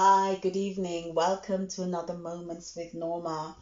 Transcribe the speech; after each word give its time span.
Hi, 0.00 0.38
good 0.40 0.54
evening. 0.54 1.12
Welcome 1.12 1.66
to 1.70 1.82
another 1.82 2.14
Moments 2.14 2.76
with 2.76 2.94
Norma. 2.94 3.56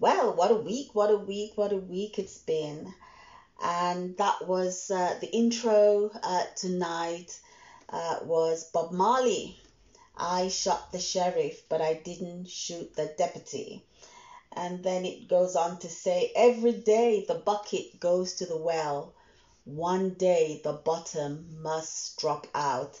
Well, 0.00 0.32
what 0.32 0.50
a 0.50 0.54
week, 0.54 0.94
what 0.94 1.10
a 1.10 1.18
week, 1.18 1.52
what 1.56 1.70
a 1.70 1.76
week 1.76 2.18
it's 2.18 2.38
been. 2.38 2.94
And 3.62 4.16
that 4.16 4.48
was 4.48 4.90
uh, 4.90 5.18
the 5.20 5.30
intro 5.30 6.10
uh, 6.22 6.44
tonight 6.56 7.38
uh, 7.90 8.20
was 8.22 8.70
Bob 8.70 8.92
Marley. 8.92 9.60
I 10.16 10.48
shot 10.48 10.92
the 10.92 10.98
sheriff, 10.98 11.68
but 11.68 11.82
I 11.82 11.92
didn't 11.92 12.48
shoot 12.48 12.96
the 12.96 13.12
deputy. 13.18 13.84
And 14.54 14.82
then 14.82 15.04
it 15.04 15.28
goes 15.28 15.56
on 15.56 15.78
to 15.80 15.90
say, 15.90 16.32
every 16.34 16.72
day 16.72 17.26
the 17.28 17.34
bucket 17.34 18.00
goes 18.00 18.36
to 18.36 18.46
the 18.46 18.56
well. 18.56 19.12
One 19.66 20.14
day 20.14 20.62
the 20.64 20.72
bottom 20.72 21.58
must 21.60 22.18
drop 22.18 22.46
out. 22.54 22.98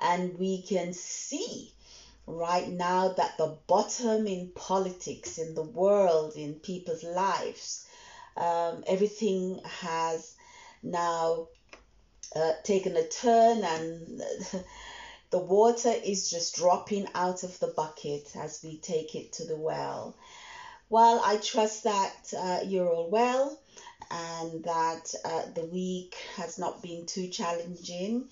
And 0.00 0.38
we 0.38 0.62
can 0.62 0.94
see 0.94 1.74
right 2.26 2.68
now 2.68 3.08
that 3.08 3.38
the 3.38 3.56
bottom 3.66 4.26
in 4.26 4.50
politics, 4.54 5.38
in 5.38 5.54
the 5.54 5.62
world, 5.62 6.34
in 6.36 6.54
people's 6.54 7.04
lives, 7.04 7.86
um, 8.36 8.82
everything 8.86 9.60
has 9.64 10.34
now 10.82 11.46
uh, 12.34 12.52
taken 12.64 12.96
a 12.96 13.06
turn 13.06 13.62
and 13.62 14.22
the 15.30 15.38
water 15.38 15.92
is 16.04 16.30
just 16.30 16.56
dropping 16.56 17.06
out 17.14 17.44
of 17.44 17.58
the 17.60 17.68
bucket 17.68 18.34
as 18.36 18.60
we 18.62 18.78
take 18.78 19.14
it 19.14 19.32
to 19.32 19.44
the 19.44 19.56
well. 19.56 20.16
Well, 20.88 21.20
I 21.24 21.36
trust 21.38 21.84
that 21.84 22.34
uh, 22.36 22.60
you're 22.64 22.92
all 22.92 23.10
well 23.10 23.58
and 24.10 24.64
that 24.64 25.14
uh, 25.24 25.42
the 25.54 25.64
week 25.64 26.16
has 26.36 26.58
not 26.58 26.82
been 26.82 27.06
too 27.06 27.28
challenging 27.28 28.28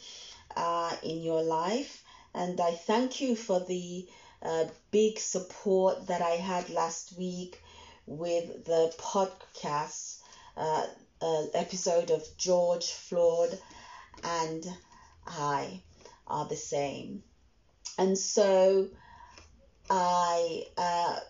uh, 0.56 0.94
in 1.02 1.22
your 1.22 1.42
life 1.42 2.03
and 2.34 2.60
I 2.60 2.72
thank 2.72 3.20
you 3.20 3.36
for 3.36 3.60
the 3.60 4.08
uh, 4.42 4.64
big 4.90 5.18
support 5.18 6.08
that 6.08 6.20
I 6.20 6.32
had 6.32 6.68
last 6.68 7.16
week 7.16 7.62
with 8.06 8.64
the 8.64 8.92
podcast 8.98 10.18
uh, 10.56 10.86
uh, 11.22 11.42
episode 11.54 12.10
of 12.10 12.22
George 12.36 12.90
Floyd 12.90 13.58
and 14.22 14.66
I 15.26 15.80
are 16.26 16.46
the 16.46 16.56
same. 16.56 17.22
And 17.98 18.18
so 18.18 18.88
I 19.88 20.64
uh, 20.76 21.20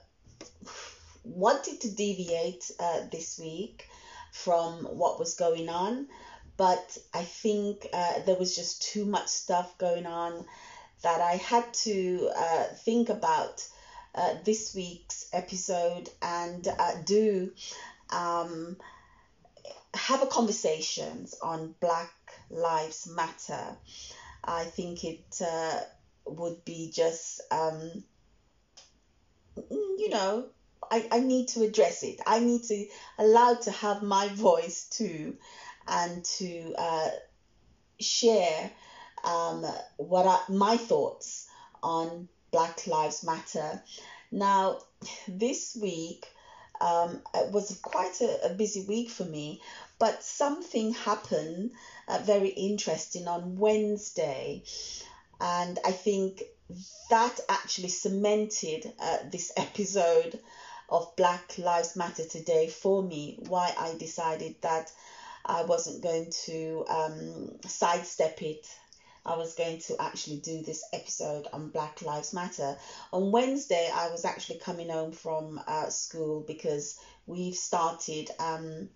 wanted 1.22 1.80
to 1.82 1.94
deviate 1.94 2.70
uh, 2.80 3.00
this 3.12 3.38
week 3.38 3.86
from 4.32 4.84
what 4.84 5.18
was 5.18 5.34
going 5.34 5.68
on, 5.68 6.08
but 6.56 6.98
I 7.12 7.22
think 7.22 7.86
uh, 7.92 8.20
there 8.26 8.36
was 8.36 8.56
just 8.56 8.82
too 8.82 9.04
much 9.04 9.28
stuff 9.28 9.76
going 9.78 10.06
on 10.06 10.44
that 11.04 11.20
I 11.20 11.36
had 11.36 11.72
to 11.84 12.30
uh, 12.34 12.64
think 12.84 13.10
about 13.10 13.66
uh, 14.14 14.34
this 14.44 14.74
week's 14.74 15.28
episode 15.32 16.08
and 16.22 16.66
uh, 16.66 16.92
do 17.04 17.52
um, 18.10 18.76
have 19.94 20.22
a 20.22 20.26
conversations 20.26 21.34
on 21.42 21.74
Black 21.80 22.10
Lives 22.50 23.06
Matter. 23.06 23.76
I 24.42 24.64
think 24.64 25.04
it 25.04 25.42
uh, 25.44 25.80
would 26.26 26.64
be 26.64 26.90
just, 26.90 27.42
um, 27.50 28.02
you 29.70 30.08
know, 30.08 30.46
I, 30.90 31.06
I 31.12 31.20
need 31.20 31.48
to 31.48 31.62
address 31.62 32.02
it. 32.02 32.20
I 32.26 32.40
need 32.40 32.62
to 32.64 32.86
allow 33.18 33.54
to 33.54 33.70
have 33.70 34.02
my 34.02 34.28
voice 34.28 34.88
too 34.88 35.36
and 35.86 36.24
to 36.24 36.74
uh, 36.78 37.10
share 38.00 38.70
um, 39.24 39.66
what 39.96 40.26
are 40.26 40.42
my 40.48 40.76
thoughts 40.76 41.48
on 41.82 42.28
Black 42.54 42.86
Lives 42.86 43.24
Matter. 43.24 43.82
Now, 44.30 44.78
this 45.26 45.76
week 45.80 46.24
um, 46.80 47.20
it 47.34 47.52
was 47.52 47.78
quite 47.82 48.20
a, 48.20 48.46
a, 48.46 48.54
busy 48.54 48.84
week 48.86 49.10
for 49.10 49.24
me, 49.24 49.60
but 49.98 50.22
something 50.22 50.92
happened 50.92 51.72
uh, 52.06 52.18
very 52.22 52.50
interesting 52.50 53.26
on 53.26 53.58
Wednesday, 53.58 54.62
and 55.40 55.78
I 55.84 55.90
think 55.90 56.42
that 57.10 57.40
actually 57.48 57.88
cemented 57.88 58.92
uh, 59.00 59.18
this 59.32 59.52
episode 59.56 60.38
of 60.88 61.14
Black 61.16 61.58
Lives 61.58 61.96
Matter 61.96 62.24
today 62.24 62.68
for 62.68 63.02
me. 63.02 63.38
Why 63.48 63.74
I 63.76 63.96
decided 63.98 64.56
that 64.62 64.92
I 65.44 65.64
wasn't 65.64 66.02
going 66.02 66.30
to 66.46 66.84
um, 66.88 67.50
sidestep 67.66 68.42
it 68.42 68.66
I 69.26 69.36
was 69.36 69.54
going 69.54 69.78
to 69.80 70.00
actually 70.00 70.36
do 70.38 70.62
this 70.62 70.84
episode 70.92 71.46
on 71.52 71.70
Black 71.70 72.02
Lives 72.02 72.34
Matter. 72.34 72.76
On 73.12 73.32
Wednesday, 73.32 73.90
I 73.92 74.10
was 74.10 74.24
actually 74.26 74.58
coming 74.58 74.90
home 74.90 75.12
from 75.12 75.60
uh, 75.66 75.88
school 75.88 76.44
because 76.46 76.98
we've 77.26 77.54
started 77.54 78.30
um, 78.38 78.90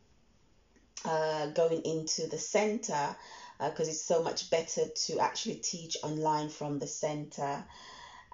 uh, 1.05 1.47
going 1.49 1.81
into 1.83 2.27
the 2.27 2.37
center 2.37 3.17
because 3.59 3.89
uh, 3.89 3.91
it's 3.91 4.05
so 4.05 4.23
much 4.23 4.51
better 4.51 4.83
to 5.07 5.19
actually 5.19 5.57
teach 5.57 5.97
online 6.03 6.51
from 6.51 6.79
the 6.79 6.87
center. 6.87 7.65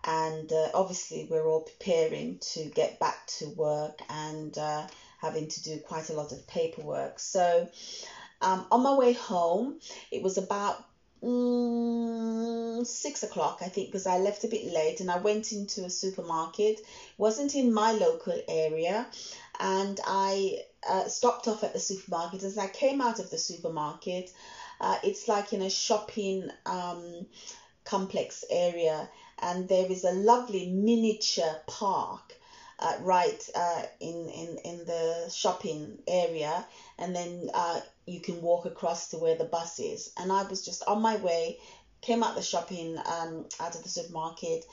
And 0.04 0.52
uh, 0.52 0.70
obviously, 0.74 1.28
we're 1.30 1.46
all 1.46 1.62
preparing 1.62 2.38
to 2.52 2.64
get 2.66 2.98
back 2.98 3.26
to 3.38 3.48
work 3.50 4.00
and 4.10 4.56
uh, 4.58 4.86
having 5.18 5.46
to 5.48 5.62
do 5.62 5.78
quite 5.78 6.10
a 6.10 6.14
lot 6.14 6.32
of 6.32 6.46
paperwork. 6.48 7.20
So, 7.20 7.68
um, 8.42 8.66
on 8.70 8.82
my 8.82 8.94
way 8.94 9.12
home, 9.12 9.78
it 10.10 10.22
was 10.22 10.36
about 10.36 10.84
mm, 11.24 12.86
six 12.86 13.22
o'clock, 13.22 13.58
I 13.62 13.68
think, 13.68 13.88
because 13.88 14.06
I 14.06 14.18
left 14.18 14.44
a 14.44 14.48
bit 14.48 14.64
late 14.64 15.00
and 15.00 15.10
I 15.10 15.16
went 15.16 15.52
into 15.52 15.84
a 15.84 15.90
supermarket. 15.90 16.80
Wasn't 17.18 17.54
in 17.54 17.72
my 17.72 17.92
local 17.92 18.38
area, 18.48 19.06
and 19.58 19.98
I 20.06 20.58
uh, 20.88 21.08
stopped 21.08 21.48
off 21.48 21.64
at 21.64 21.72
the 21.72 21.80
supermarket. 21.80 22.42
As 22.42 22.58
I 22.58 22.66
came 22.66 23.00
out 23.00 23.18
of 23.18 23.30
the 23.30 23.38
supermarket, 23.38 24.32
uh, 24.80 24.96
it's 25.02 25.28
like 25.28 25.52
in 25.52 25.62
a 25.62 25.70
shopping 25.70 26.50
um, 26.66 27.26
complex 27.84 28.44
area, 28.50 29.08
and 29.40 29.68
there 29.68 29.90
is 29.90 30.04
a 30.04 30.12
lovely 30.12 30.66
miniature 30.66 31.56
park. 31.66 32.36
Uh, 32.78 32.96
right 33.02 33.48
uh, 33.54 33.82
in, 34.00 34.28
in 34.28 34.58
in 34.64 34.84
the 34.84 35.30
shopping 35.32 35.96
area, 36.08 36.66
and 36.98 37.14
then 37.14 37.48
uh, 37.54 37.80
you 38.04 38.20
can 38.20 38.42
walk 38.42 38.66
across 38.66 39.10
to 39.10 39.18
where 39.18 39.36
the 39.36 39.44
bus 39.44 39.78
is. 39.78 40.10
And 40.18 40.32
I 40.32 40.42
was 40.42 40.64
just 40.64 40.82
on 40.86 41.00
my 41.00 41.16
way, 41.16 41.58
came 42.00 42.24
out 42.24 42.34
the 42.34 42.42
shopping 42.42 42.98
um, 42.98 43.46
out 43.60 43.76
of 43.76 43.82
the 43.84 43.88
supermarket 43.88 44.64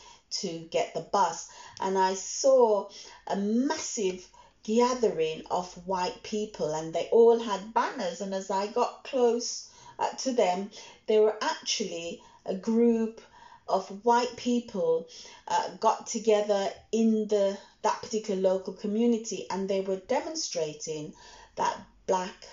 to 0.41 0.67
get 0.71 0.93
the 0.93 1.01
bus, 1.01 1.47
and 1.79 1.95
I 1.97 2.15
saw 2.15 2.89
a 3.27 3.35
massive 3.35 4.27
gathering 4.63 5.43
of 5.49 5.71
white 5.87 6.23
people, 6.23 6.73
and 6.73 6.93
they 6.93 7.07
all 7.11 7.39
had 7.39 7.73
banners. 7.73 8.21
And 8.21 8.33
as 8.33 8.49
I 8.49 8.67
got 8.67 9.03
close 9.03 9.69
uh, 9.99 10.09
to 10.09 10.31
them, 10.33 10.71
they 11.07 11.19
were 11.19 11.37
actually 11.41 12.21
a 12.45 12.55
group 12.55 13.21
of 13.71 14.05
white 14.05 14.35
people 14.35 15.07
uh, 15.47 15.69
got 15.79 16.07
together 16.07 16.69
in 16.91 17.27
the 17.27 17.57
that 17.81 18.01
particular 18.01 18.39
local 18.39 18.73
community 18.73 19.47
and 19.49 19.67
they 19.67 19.81
were 19.81 20.01
demonstrating 20.07 21.13
that 21.55 21.75
black 22.05 22.45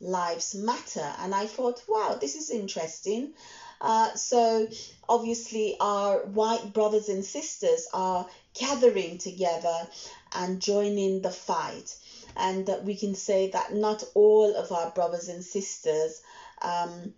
lives 0.00 0.54
matter. 0.54 1.12
And 1.18 1.34
I 1.34 1.46
thought, 1.46 1.82
wow, 1.88 2.18
this 2.20 2.36
is 2.36 2.50
interesting. 2.50 3.32
Uh, 3.80 4.14
so 4.14 4.68
obviously, 5.08 5.76
our 5.80 6.18
white 6.26 6.72
brothers 6.72 7.08
and 7.08 7.24
sisters 7.24 7.88
are 7.92 8.26
gathering 8.58 9.18
together 9.18 9.88
and 10.32 10.60
joining 10.60 11.22
the 11.22 11.30
fight. 11.30 11.96
And 12.36 12.68
we 12.84 12.96
can 12.96 13.14
say 13.14 13.50
that 13.50 13.74
not 13.74 14.04
all 14.14 14.54
of 14.54 14.70
our 14.72 14.90
brothers 14.90 15.28
and 15.28 15.42
sisters 15.42 16.20
um, 16.62 17.14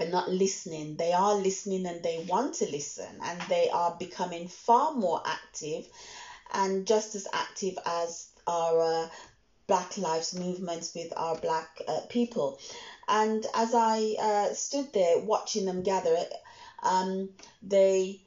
are 0.00 0.06
not 0.06 0.28
listening. 0.28 0.96
They 0.96 1.12
are 1.12 1.34
listening 1.34 1.86
and 1.86 2.02
they 2.02 2.18
want 2.18 2.54
to 2.54 2.66
listen, 2.66 3.18
and 3.22 3.40
they 3.42 3.68
are 3.70 3.96
becoming 3.98 4.46
far 4.48 4.92
more 4.92 5.20
active 5.24 5.86
and 6.52 6.86
just 6.86 7.14
as 7.14 7.26
active 7.32 7.78
as 7.86 8.26
our 8.46 8.80
uh, 8.80 9.06
Black 9.66 9.96
Lives 9.96 10.34
movements 10.34 10.92
with 10.94 11.12
our 11.16 11.36
black 11.36 11.80
uh, 11.88 12.00
people. 12.08 12.58
And 13.08 13.44
as 13.54 13.74
I 13.74 14.14
uh, 14.18 14.52
stood 14.54 14.92
there 14.92 15.18
watching 15.18 15.64
them 15.64 15.82
gather, 15.82 16.24
um, 16.82 17.30
they 17.62 18.20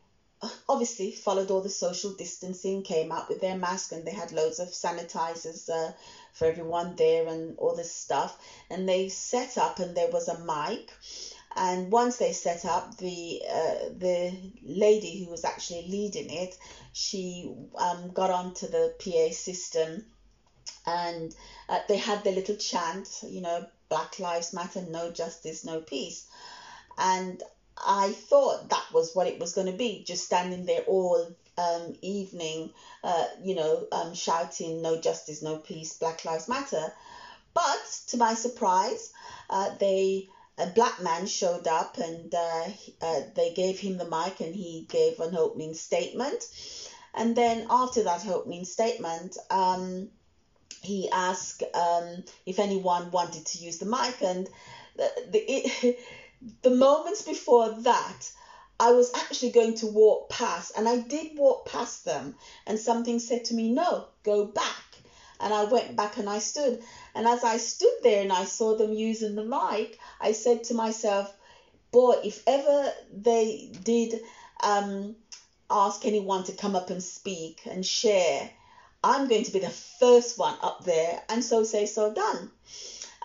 obviously 0.70 1.12
followed 1.12 1.52
all 1.52 1.62
the 1.62 1.70
social 1.70 2.12
distancing, 2.12 2.82
came 2.84 3.12
out 3.12 3.30
with 3.30 3.42
their 3.42 3.56
mask, 3.56 3.92
and 3.92 4.06
they 4.06 4.12
had 4.12 4.32
loads 4.32 4.60
of 4.60 4.70
sanitizers 4.70 5.70
uh, 5.70 5.92
for 6.34 6.46
everyone 6.46 6.96
there 6.96 7.28
and 7.28 7.56
all 7.58 7.74
this 7.74 7.92
stuff. 7.92 8.36
And 8.70 8.88
they 8.88 9.08
set 9.10 9.58
up, 9.58 9.80
and 9.80 9.96
there 9.96 10.10
was 10.10 10.28
a 10.28 10.38
mic. 10.38 10.92
And 11.56 11.92
once 11.92 12.18
they 12.18 12.34
set 12.34 12.66
up, 12.66 12.98
the 12.98 13.42
uh, 13.50 13.90
the 13.98 14.34
lady 14.64 15.24
who 15.24 15.32
was 15.32 15.46
actually 15.46 15.88
leading 15.88 16.30
it, 16.30 16.58
she 16.92 17.56
um, 17.78 18.12
got 18.12 18.30
onto 18.30 18.68
the 18.68 18.94
PA 19.00 19.34
system 19.34 20.06
and 20.86 21.34
uh, 21.70 21.80
they 21.88 21.98
had 21.98 22.24
their 22.24 22.34
little 22.34 22.56
chant, 22.56 23.08
you 23.24 23.42
know, 23.42 23.66
Black 23.90 24.20
Lives 24.20 24.54
Matter, 24.54 24.82
no 24.82 25.12
justice, 25.12 25.66
no 25.66 25.80
peace. 25.80 26.26
And 26.98 27.42
I 27.78 28.12
thought 28.12 28.70
that 28.70 28.86
was 28.94 29.16
what 29.16 29.28
it 29.28 29.40
was 29.40 29.54
going 29.54 29.68
to 29.68 29.78
be, 29.78 30.04
just 30.06 30.26
standing 30.26 30.66
there 30.66 30.82
all 30.82 31.28
um, 31.58 31.96
evening, 32.02 32.72
uh, 33.04 33.26
you 33.42 33.56
know, 33.56 33.88
um, 33.92 34.14
shouting 34.14 34.82
no 34.82 35.00
justice, 35.00 35.42
no 35.42 35.58
peace, 35.58 35.98
Black 35.98 36.24
Lives 36.26 36.48
Matter. 36.48 36.94
But 37.54 38.02
to 38.08 38.18
my 38.18 38.34
surprise, 38.34 39.12
uh, 39.50 39.72
they 39.80 40.30
a 40.58 40.68
black 40.68 41.02
man 41.02 41.26
showed 41.28 41.68
up 41.68 41.98
and 41.98 42.34
uh, 42.34 42.68
uh, 43.02 43.22
they 43.36 43.54
gave 43.54 43.80
him 43.80 43.98
the 43.98 44.06
mic 44.06 44.40
and 44.40 44.56
he 44.56 44.86
gave 44.90 45.20
an 45.20 45.36
opening 45.36 45.74
statement. 45.74 46.44
And 47.14 47.36
then 47.36 47.68
after 47.70 48.04
that 48.04 48.28
opening 48.28 48.66
statement, 48.66 49.38
um, 49.50 50.10
he 50.82 51.10
asked 51.10 51.64
um, 51.74 52.24
if 52.46 52.60
anyone 52.60 53.12
wanted 53.12 53.46
to 53.48 53.58
use 53.58 53.78
the 53.80 53.86
mic. 53.86 54.22
And 54.22 54.48
the, 54.96 55.12
the, 55.32 55.40
it, 55.40 56.00
the 56.62 56.72
moments 56.72 57.22
before 57.24 57.70
that, 57.82 58.32
I 58.80 58.92
was 58.92 59.12
actually 59.16 59.52
going 59.52 59.76
to 59.76 59.88
walk 59.88 60.30
past, 60.30 60.74
and 60.78 60.88
I 60.88 60.98
did 60.98 61.38
walk 61.38 61.66
past 61.66 62.04
them, 62.04 62.36
and 62.68 62.78
something 62.78 63.20
said 63.20 63.46
to 63.46 63.54
me, 63.54 63.72
No, 63.72 64.08
go 64.24 64.46
back. 64.46 64.84
And 65.40 65.54
I 65.54 65.66
went 65.66 65.96
back 65.96 66.18
and 66.18 66.30
I 66.30 66.40
stood. 66.40 66.82
And 67.16 67.28
as 67.28 67.44
I 67.44 67.58
stood 67.58 67.98
there 68.04 68.22
and 68.22 68.34
I 68.34 68.46
saw 68.46 68.78
them 68.78 68.94
using 68.94 69.36
the 69.36 69.44
mic, 69.44 69.98
I 70.20 70.34
said 70.34 70.66
to 70.66 70.74
myself, 70.74 71.34
Boy, 71.92 72.20
if 72.24 72.44
ever 72.46 72.92
they 73.14 73.72
did 73.84 74.22
um, 74.62 75.16
ask 75.70 76.06
anyone 76.06 76.44
to 76.44 76.52
come 76.52 76.76
up 76.76 76.90
and 76.90 77.02
speak 77.02 77.62
and 77.66 77.86
share, 77.86 78.50
I'm 79.04 79.28
going 79.28 79.44
to 79.44 79.52
be 79.52 79.60
the 79.60 79.70
first 79.70 80.38
one 80.38 80.58
up 80.62 80.84
there. 80.84 81.22
And 81.30 81.44
so 81.44 81.64
say, 81.64 81.86
so 81.86 82.14
done. 82.14 82.52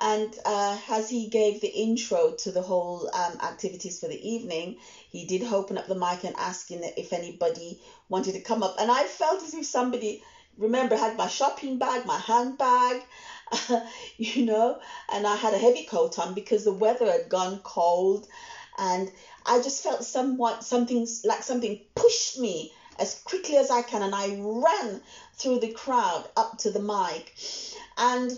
And 0.01 0.35
uh, 0.47 0.79
as 0.89 1.11
he 1.11 1.29
gave 1.29 1.61
the 1.61 1.69
intro 1.69 2.33
to 2.33 2.51
the 2.51 2.63
whole 2.63 3.11
um, 3.15 3.39
activities 3.43 4.01
for 4.01 4.09
the 4.09 4.29
evening, 4.29 4.77
he 5.11 5.27
did 5.27 5.45
open 5.45 5.77
up 5.77 5.87
the 5.87 5.95
mic 5.95 6.25
and 6.25 6.37
asking 6.37 6.85
if 6.97 7.13
anybody 7.13 7.81
wanted 8.09 8.33
to 8.33 8.41
come 8.41 8.63
up. 8.63 8.77
And 8.79 8.91
I 8.91 9.05
felt 9.05 9.43
as 9.43 9.53
if 9.53 9.67
somebody, 9.67 10.23
remember, 10.57 10.97
had 10.97 11.19
my 11.19 11.27
shopping 11.29 11.79
bag, 11.79 12.07
my 12.07 12.19
handbag, 12.19 13.03
you 14.17 14.45
know, 14.45 14.79
and 15.13 15.27
I 15.27 15.37
had 15.37 15.55
a 15.55 15.59
heavy 15.59 15.85
coat 15.85 16.19
on 16.19 16.35
because 16.35 16.65
the 16.65 16.73
weather 16.73 17.11
had 17.11 17.29
gone 17.29 17.61
cold. 17.63 18.27
And 18.79 19.11
I 19.45 19.61
just 19.61 19.83
felt 19.83 20.05
somewhat 20.05 20.65
something 20.65 21.07
like 21.25 21.43
something 21.43 21.81
pushed 21.95 22.39
me 22.39 22.73
as 22.99 23.21
quickly 23.25 23.57
as 23.57 23.71
I 23.71 23.83
can, 23.83 24.03
and 24.03 24.15
I 24.15 24.37
ran 24.39 25.03
through 25.35 25.61
the 25.61 25.73
crowd 25.73 26.29
up 26.37 26.59
to 26.59 26.71
the 26.71 26.81
mic. 26.81 27.35
And 27.97 28.31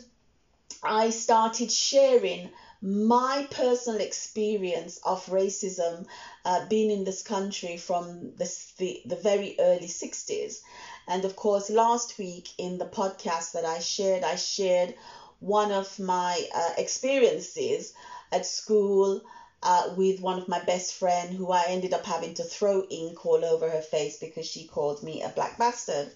I 0.82 1.10
started 1.10 1.70
sharing 1.70 2.50
my 2.80 3.46
personal 3.50 4.00
experience 4.00 4.98
of 5.04 5.24
racism 5.26 6.06
uh, 6.44 6.66
being 6.66 6.90
in 6.90 7.04
this 7.04 7.22
country 7.22 7.76
from 7.76 8.34
this, 8.36 8.72
the, 8.78 9.00
the 9.06 9.14
very 9.14 9.54
early 9.60 9.86
60s. 9.86 10.62
And 11.06 11.24
of 11.24 11.36
course, 11.36 11.70
last 11.70 12.18
week 12.18 12.48
in 12.58 12.78
the 12.78 12.84
podcast 12.86 13.52
that 13.52 13.64
I 13.64 13.78
shared, 13.78 14.24
I 14.24 14.36
shared 14.36 14.94
one 15.40 15.70
of 15.72 15.98
my 15.98 16.44
uh, 16.54 16.70
experiences 16.76 17.92
at 18.30 18.46
school 18.46 19.20
uh, 19.62 19.92
with 19.96 20.20
one 20.20 20.38
of 20.38 20.48
my 20.48 20.58
best 20.58 20.94
friend 20.94 21.32
who 21.32 21.50
I 21.50 21.66
ended 21.66 21.94
up 21.94 22.04
having 22.06 22.34
to 22.34 22.44
throw 22.44 22.82
ink 22.90 23.24
all 23.26 23.44
over 23.44 23.68
her 23.68 23.80
face 23.80 24.16
because 24.16 24.46
she 24.46 24.64
called 24.64 25.02
me 25.02 25.22
a 25.22 25.28
black 25.28 25.56
bastard. 25.58 26.12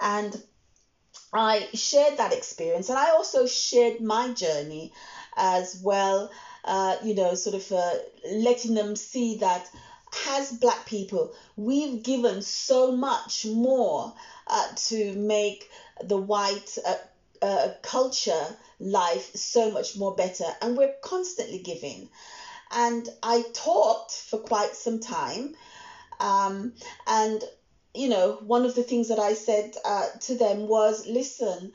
And 0.00 0.36
I 1.34 1.68
shared 1.74 2.16
that 2.16 2.32
experience 2.32 2.88
and 2.88 2.98
I 2.98 3.10
also 3.10 3.44
shared 3.46 4.00
my 4.00 4.28
journey 4.30 4.92
as 5.36 5.76
well, 5.82 6.30
uh, 6.64 6.96
you 7.02 7.14
know, 7.14 7.34
sort 7.34 7.54
of 7.54 7.70
uh, 7.72 7.94
letting 8.24 8.74
them 8.74 8.96
see 8.96 9.36
that 9.36 9.68
as 10.28 10.52
black 10.52 10.86
people, 10.86 11.32
we've 11.56 12.02
given 12.02 12.42
so 12.42 12.92
much 12.92 13.46
more 13.46 14.12
uh, 14.46 14.68
to 14.88 15.14
make 15.14 15.68
the 16.02 16.16
white 16.16 16.76
uh, 16.86 16.94
uh, 17.42 17.68
culture 17.82 18.56
life 18.80 19.34
so 19.34 19.70
much 19.70 19.96
more 19.96 20.14
better, 20.14 20.46
and 20.62 20.76
we're 20.76 20.94
constantly 21.02 21.58
giving. 21.58 22.08
And 22.70 23.08
I 23.22 23.44
talked 23.52 24.12
for 24.12 24.38
quite 24.38 24.74
some 24.74 25.00
time, 25.00 25.54
um, 26.20 26.72
and 27.06 27.42
you 27.94 28.08
know, 28.08 28.38
one 28.40 28.64
of 28.64 28.74
the 28.74 28.82
things 28.82 29.08
that 29.08 29.20
I 29.20 29.34
said 29.34 29.74
uh, 29.84 30.08
to 30.22 30.36
them 30.36 30.66
was, 30.66 31.06
listen, 31.06 31.72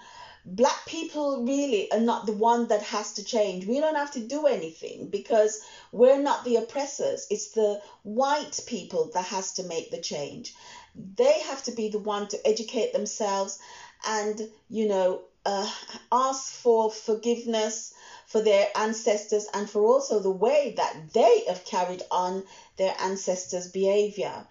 black 0.55 0.85
people 0.87 1.45
really 1.45 1.91
are 1.91 1.99
not 1.99 2.25
the 2.25 2.33
one 2.33 2.67
that 2.67 2.81
has 2.81 3.13
to 3.13 3.23
change. 3.23 3.65
We 3.65 3.79
don't 3.79 3.95
have 3.95 4.11
to 4.11 4.19
do 4.19 4.47
anything 4.47 5.09
because 5.09 5.61
we're 5.91 6.21
not 6.21 6.43
the 6.43 6.57
oppressors. 6.57 7.27
It's 7.29 7.51
the 7.51 7.79
white 8.03 8.59
people 8.65 9.11
that 9.13 9.25
has 9.25 9.53
to 9.53 9.63
make 9.63 9.91
the 9.91 9.99
change. 9.99 10.53
They 10.95 11.39
have 11.41 11.63
to 11.63 11.71
be 11.71 11.89
the 11.89 11.99
one 11.99 12.27
to 12.29 12.47
educate 12.47 12.93
themselves 12.93 13.59
and, 14.05 14.41
you 14.69 14.87
know, 14.87 15.21
uh, 15.45 15.69
ask 16.11 16.51
for 16.51 16.89
forgiveness 16.89 17.93
for 18.25 18.41
their 18.41 18.67
ancestors 18.75 19.47
and 19.53 19.69
for 19.69 19.83
also 19.83 20.19
the 20.19 20.31
way 20.31 20.73
that 20.77 21.13
they 21.13 21.43
have 21.47 21.63
carried 21.63 22.01
on 22.11 22.43
their 22.77 22.93
ancestors' 22.99 23.71
behavior. 23.71 24.45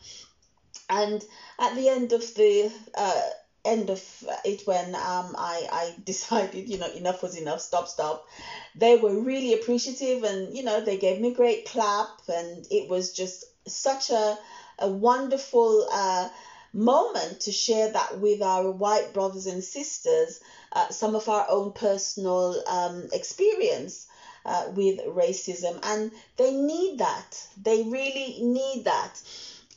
And 0.88 1.24
at 1.58 1.74
the 1.74 1.88
end 1.88 2.12
of 2.12 2.22
the 2.34 2.72
uh, 2.94 3.20
end 3.64 3.90
of 3.90 4.24
it, 4.44 4.62
when 4.66 4.94
um, 4.94 5.34
I, 5.38 5.66
I 5.70 5.94
decided, 6.04 6.68
you 6.68 6.78
know, 6.78 6.90
enough 6.92 7.22
was 7.22 7.36
enough, 7.36 7.60
stop, 7.60 7.88
stop, 7.88 8.26
they 8.74 8.96
were 8.96 9.20
really 9.20 9.54
appreciative 9.54 10.24
and, 10.24 10.56
you 10.56 10.62
know, 10.62 10.80
they 10.80 10.96
gave 10.96 11.20
me 11.20 11.28
a 11.28 11.34
great 11.34 11.66
clap. 11.66 12.08
And 12.28 12.66
it 12.70 12.88
was 12.88 13.12
just 13.12 13.44
such 13.66 14.10
a, 14.10 14.38
a 14.78 14.88
wonderful 14.88 15.86
uh, 15.92 16.28
moment 16.72 17.40
to 17.40 17.52
share 17.52 17.90
that 17.90 18.18
with 18.20 18.42
our 18.42 18.70
white 18.70 19.12
brothers 19.12 19.46
and 19.46 19.62
sisters, 19.62 20.40
uh, 20.72 20.88
some 20.88 21.14
of 21.14 21.28
our 21.28 21.46
own 21.48 21.72
personal 21.72 22.62
um, 22.66 23.08
experience. 23.12 24.06
Uh, 24.46 24.70
with 24.74 24.98
racism, 25.04 25.78
and 25.82 26.10
they 26.38 26.52
need 26.52 26.98
that. 26.98 27.46
They 27.62 27.82
really 27.82 28.38
need 28.40 28.84
that 28.86 29.20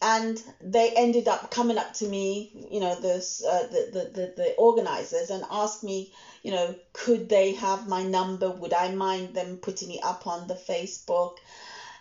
and 0.02 0.42
they 0.60 0.92
ended 0.96 1.28
up 1.28 1.52
coming 1.52 1.78
up 1.78 1.94
to 1.94 2.08
me, 2.08 2.50
you 2.72 2.80
know, 2.80 2.92
uh, 2.92 3.68
the, 3.68 3.90
the, 3.94 4.10
the, 4.14 4.34
the 4.36 4.56
organizers 4.58 5.30
and 5.30 5.44
asked 5.52 5.84
me, 5.84 6.12
you 6.42 6.52
know, 6.52 6.76
could 6.94 7.30
they 7.30 7.54
have 7.54 7.88
my 7.88 8.04
number? 8.04 8.50
Would 8.50 8.74
I 8.74 8.92
mind 8.94 9.36
them 9.36 9.58
putting 9.58 9.92
it 9.92 10.04
up 10.04 10.26
on 10.26 10.48
the 10.48 10.56
Facebook? 10.56 11.38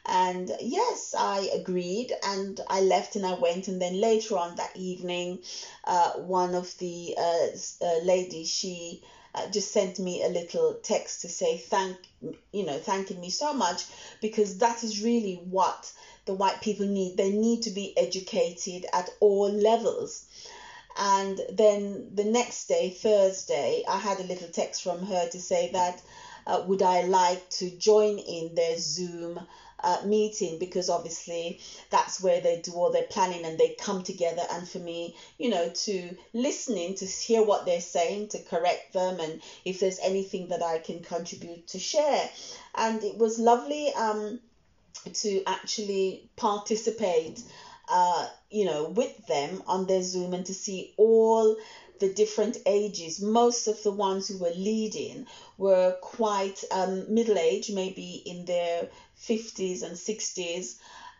And 0.06 0.50
yes, 0.60 1.14
I 1.16 1.50
agreed 1.54 2.12
and 2.24 2.58
I 2.68 2.80
left 2.80 3.16
and 3.16 3.26
I 3.26 3.34
went. 3.34 3.68
And 3.68 3.80
then 3.82 4.00
later 4.00 4.38
on 4.38 4.56
that 4.56 4.74
evening, 4.74 5.40
uh, 5.84 6.12
one 6.12 6.54
of 6.54 6.74
the 6.78 7.14
uh, 7.18 7.46
uh, 7.84 7.98
ladies, 8.02 8.48
she 8.48 9.02
uh, 9.34 9.48
just 9.48 9.72
sent 9.72 9.98
me 9.98 10.22
a 10.22 10.28
little 10.28 10.74
text 10.82 11.22
to 11.22 11.28
say 11.28 11.56
thank, 11.56 11.96
you 12.52 12.64
know, 12.64 12.78
thanking 12.78 13.20
me 13.20 13.30
so 13.30 13.52
much 13.52 13.84
because 14.20 14.58
that 14.58 14.82
is 14.82 15.02
really 15.02 15.34
what 15.34 15.92
the 16.26 16.34
white 16.34 16.60
people 16.60 16.86
need. 16.86 17.16
They 17.16 17.30
need 17.30 17.62
to 17.62 17.70
be 17.70 17.96
educated 17.96 18.86
at 18.92 19.10
all 19.20 19.50
levels. 19.50 20.24
And 20.96 21.40
then 21.52 22.10
the 22.14 22.24
next 22.24 22.66
day, 22.66 22.90
Thursday, 22.90 23.84
I 23.88 23.98
had 23.98 24.18
a 24.20 24.24
little 24.24 24.48
text 24.48 24.82
from 24.82 25.04
her 25.04 25.28
to 25.28 25.40
say 25.40 25.70
that 25.72 26.02
uh, 26.46 26.62
would 26.66 26.82
I 26.82 27.02
like 27.02 27.48
to 27.50 27.70
join 27.70 28.18
in 28.18 28.54
their 28.54 28.76
Zoom 28.76 29.40
uh, 29.82 29.98
meeting 30.04 30.58
because 30.58 30.90
obviously 30.90 31.60
that's 31.90 32.22
where 32.22 32.40
they 32.40 32.60
do 32.60 32.72
all 32.72 32.90
their 32.90 33.04
planning 33.04 33.44
and 33.44 33.58
they 33.58 33.74
come 33.78 34.02
together 34.02 34.42
and 34.50 34.68
for 34.68 34.78
me 34.78 35.14
you 35.38 35.48
know 35.48 35.70
to 35.70 36.16
listening 36.32 36.94
to 36.94 37.04
hear 37.06 37.42
what 37.42 37.66
they're 37.66 37.80
saying 37.80 38.28
to 38.28 38.38
correct 38.42 38.92
them 38.92 39.20
and 39.20 39.40
if 39.64 39.80
there's 39.80 39.98
anything 40.00 40.48
that 40.48 40.62
i 40.62 40.78
can 40.78 41.00
contribute 41.00 41.66
to 41.66 41.78
share 41.78 42.28
and 42.76 43.02
it 43.04 43.16
was 43.16 43.38
lovely 43.38 43.92
um 43.94 44.38
to 45.12 45.42
actually 45.46 46.28
participate, 46.36 47.42
uh, 47.88 48.26
you 48.50 48.64
know, 48.64 48.88
with 48.88 49.26
them 49.26 49.62
on 49.66 49.86
their 49.86 50.02
Zoom 50.02 50.34
and 50.34 50.46
to 50.46 50.54
see 50.54 50.92
all 50.96 51.56
the 51.98 52.12
different 52.12 52.56
ages. 52.66 53.20
Most 53.20 53.68
of 53.68 53.82
the 53.82 53.92
ones 53.92 54.28
who 54.28 54.38
were 54.38 54.50
leading 54.50 55.26
were 55.58 55.96
quite 56.00 56.64
um, 56.70 57.12
middle 57.12 57.38
age, 57.38 57.70
maybe 57.70 58.22
in 58.24 58.44
their 58.44 58.88
50s 59.26 59.82
and 59.82 59.96
60s 59.96 60.76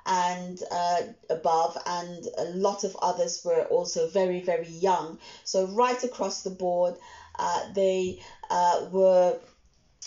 and 0.06 0.62
uh, 0.70 1.02
above, 1.28 1.76
and 1.86 2.26
a 2.38 2.44
lot 2.44 2.84
of 2.84 2.96
others 3.02 3.42
were 3.44 3.64
also 3.64 4.08
very, 4.08 4.40
very 4.40 4.68
young. 4.68 5.18
So, 5.44 5.66
right 5.66 6.02
across 6.02 6.42
the 6.42 6.50
board, 6.50 6.94
uh, 7.38 7.72
they 7.74 8.22
uh, 8.48 8.86
were 8.90 9.38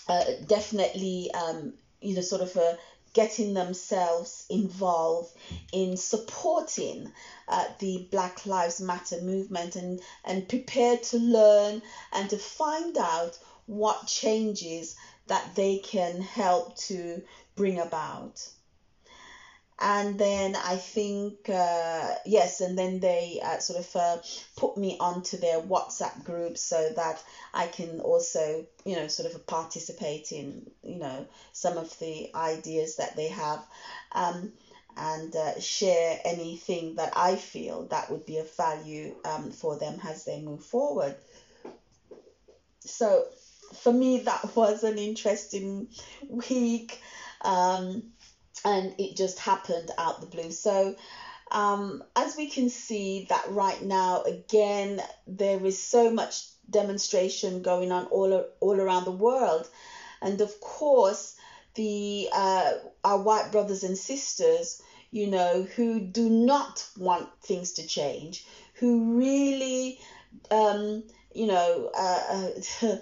uh, 0.07 0.23
definitely, 0.47 1.31
um, 1.33 1.73
you 2.01 2.15
know, 2.15 2.21
sort 2.21 2.41
of 2.41 2.55
a 2.57 2.77
getting 3.13 3.53
themselves 3.53 4.45
involved 4.49 5.31
in 5.71 5.95
supporting 5.95 7.11
uh, 7.47 7.65
the 7.79 8.07
Black 8.09 8.45
Lives 8.45 8.81
Matter 8.81 9.21
movement 9.21 9.75
and, 9.75 10.01
and 10.25 10.49
prepared 10.49 11.03
to 11.03 11.17
learn 11.19 11.81
and 12.11 12.29
to 12.31 12.37
find 12.37 12.97
out 12.97 13.37
what 13.67 14.07
changes 14.07 14.95
that 15.27 15.55
they 15.55 15.77
can 15.77 16.21
help 16.21 16.75
to 16.75 17.21
bring 17.55 17.79
about. 17.79 18.39
and 19.79 20.17
then 20.17 20.55
I 20.55 20.75
think 20.77 21.49
uh, 21.49 22.15
yes, 22.25 22.61
and 22.61 22.77
then 22.77 22.99
they 22.99 23.41
uh, 23.43 23.59
sort 23.59 23.79
of 23.79 23.95
uh, 23.95 24.17
put 24.55 24.77
me 24.77 24.97
onto 24.99 25.37
their 25.37 25.59
WhatsApp 25.59 26.23
group 26.23 26.57
so 26.57 26.89
that 26.95 27.21
I 27.53 27.67
can 27.67 27.99
also 27.99 28.65
you 28.85 28.95
know 28.95 29.07
sort 29.07 29.33
of 29.33 29.45
participate 29.47 30.31
in 30.31 30.69
you 30.83 30.99
know 30.99 31.25
some 31.51 31.77
of 31.77 31.97
the 31.99 32.29
ideas 32.35 32.97
that 32.97 33.15
they 33.15 33.27
have. 33.29 33.59
Um, 34.11 34.53
and 34.95 35.35
uh, 35.35 35.59
share 35.59 36.19
anything 36.23 36.95
that 36.97 37.13
I 37.15 37.35
feel 37.35 37.87
that 37.87 38.11
would 38.11 38.27
be 38.27 38.37
of 38.37 38.55
value 38.55 39.15
um, 39.25 39.49
for 39.49 39.75
them 39.79 39.99
as 40.07 40.23
they 40.25 40.39
move 40.39 40.63
forward. 40.63 41.15
So, 42.81 43.25
for 43.81 43.91
me, 43.91 44.19
that 44.19 44.55
was 44.55 44.83
an 44.83 44.99
interesting 44.99 45.87
week. 46.29 47.01
Um, 47.43 48.03
and 48.65 48.95
it 48.97 49.15
just 49.15 49.39
happened 49.39 49.91
out 49.97 50.21
the 50.21 50.27
blue. 50.27 50.51
So, 50.51 50.95
um, 51.51 52.03
as 52.15 52.35
we 52.35 52.47
can 52.49 52.69
see, 52.69 53.27
that 53.29 53.45
right 53.49 53.81
now, 53.81 54.23
again, 54.23 55.01
there 55.27 55.63
is 55.65 55.81
so 55.81 56.11
much 56.11 56.45
demonstration 56.69 57.61
going 57.61 57.91
on 57.91 58.05
all, 58.05 58.45
all 58.59 58.79
around 58.79 59.05
the 59.05 59.11
world. 59.11 59.69
And 60.21 60.39
of 60.41 60.59
course, 60.61 61.35
the 61.75 62.29
uh, 62.33 62.71
our 63.03 63.21
white 63.21 63.51
brothers 63.51 63.83
and 63.83 63.97
sisters, 63.97 64.81
you 65.11 65.27
know, 65.27 65.63
who 65.75 65.99
do 65.99 66.29
not 66.29 66.87
want 66.97 67.29
things 67.41 67.73
to 67.73 67.85
change, 67.85 68.45
who 68.75 69.17
really, 69.17 69.99
um, 70.49 71.03
you 71.33 71.47
know, 71.47 71.91
uh, 71.95 72.49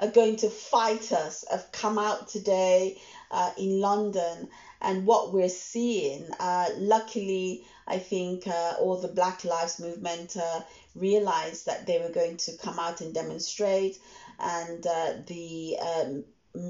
are 0.00 0.08
going 0.08 0.36
to 0.36 0.50
fight 0.50 1.12
us, 1.12 1.44
have 1.50 1.70
come 1.72 1.98
out 1.98 2.28
today 2.28 2.98
uh, 3.30 3.50
in 3.58 3.80
London 3.80 4.48
and 4.80 5.06
what 5.06 5.32
we're 5.32 5.48
seeing. 5.48 6.30
Uh, 6.38 6.68
luckily, 6.78 7.64
I 7.86 7.98
think 7.98 8.46
uh, 8.46 8.74
all 8.78 8.96
the 9.00 9.08
Black 9.08 9.44
Lives 9.44 9.80
Movement 9.80 10.36
uh, 10.36 10.60
realized 10.94 11.66
that 11.66 11.86
they 11.86 11.98
were 11.98 12.10
going 12.10 12.36
to 12.38 12.56
come 12.56 12.78
out 12.78 13.00
and 13.00 13.14
demonstrate, 13.14 13.98
and 14.38 14.86
uh, 14.86 15.12
the 15.26 15.76
um, 15.80 16.24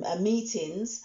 uh, 0.04 0.16
meetings 0.16 1.02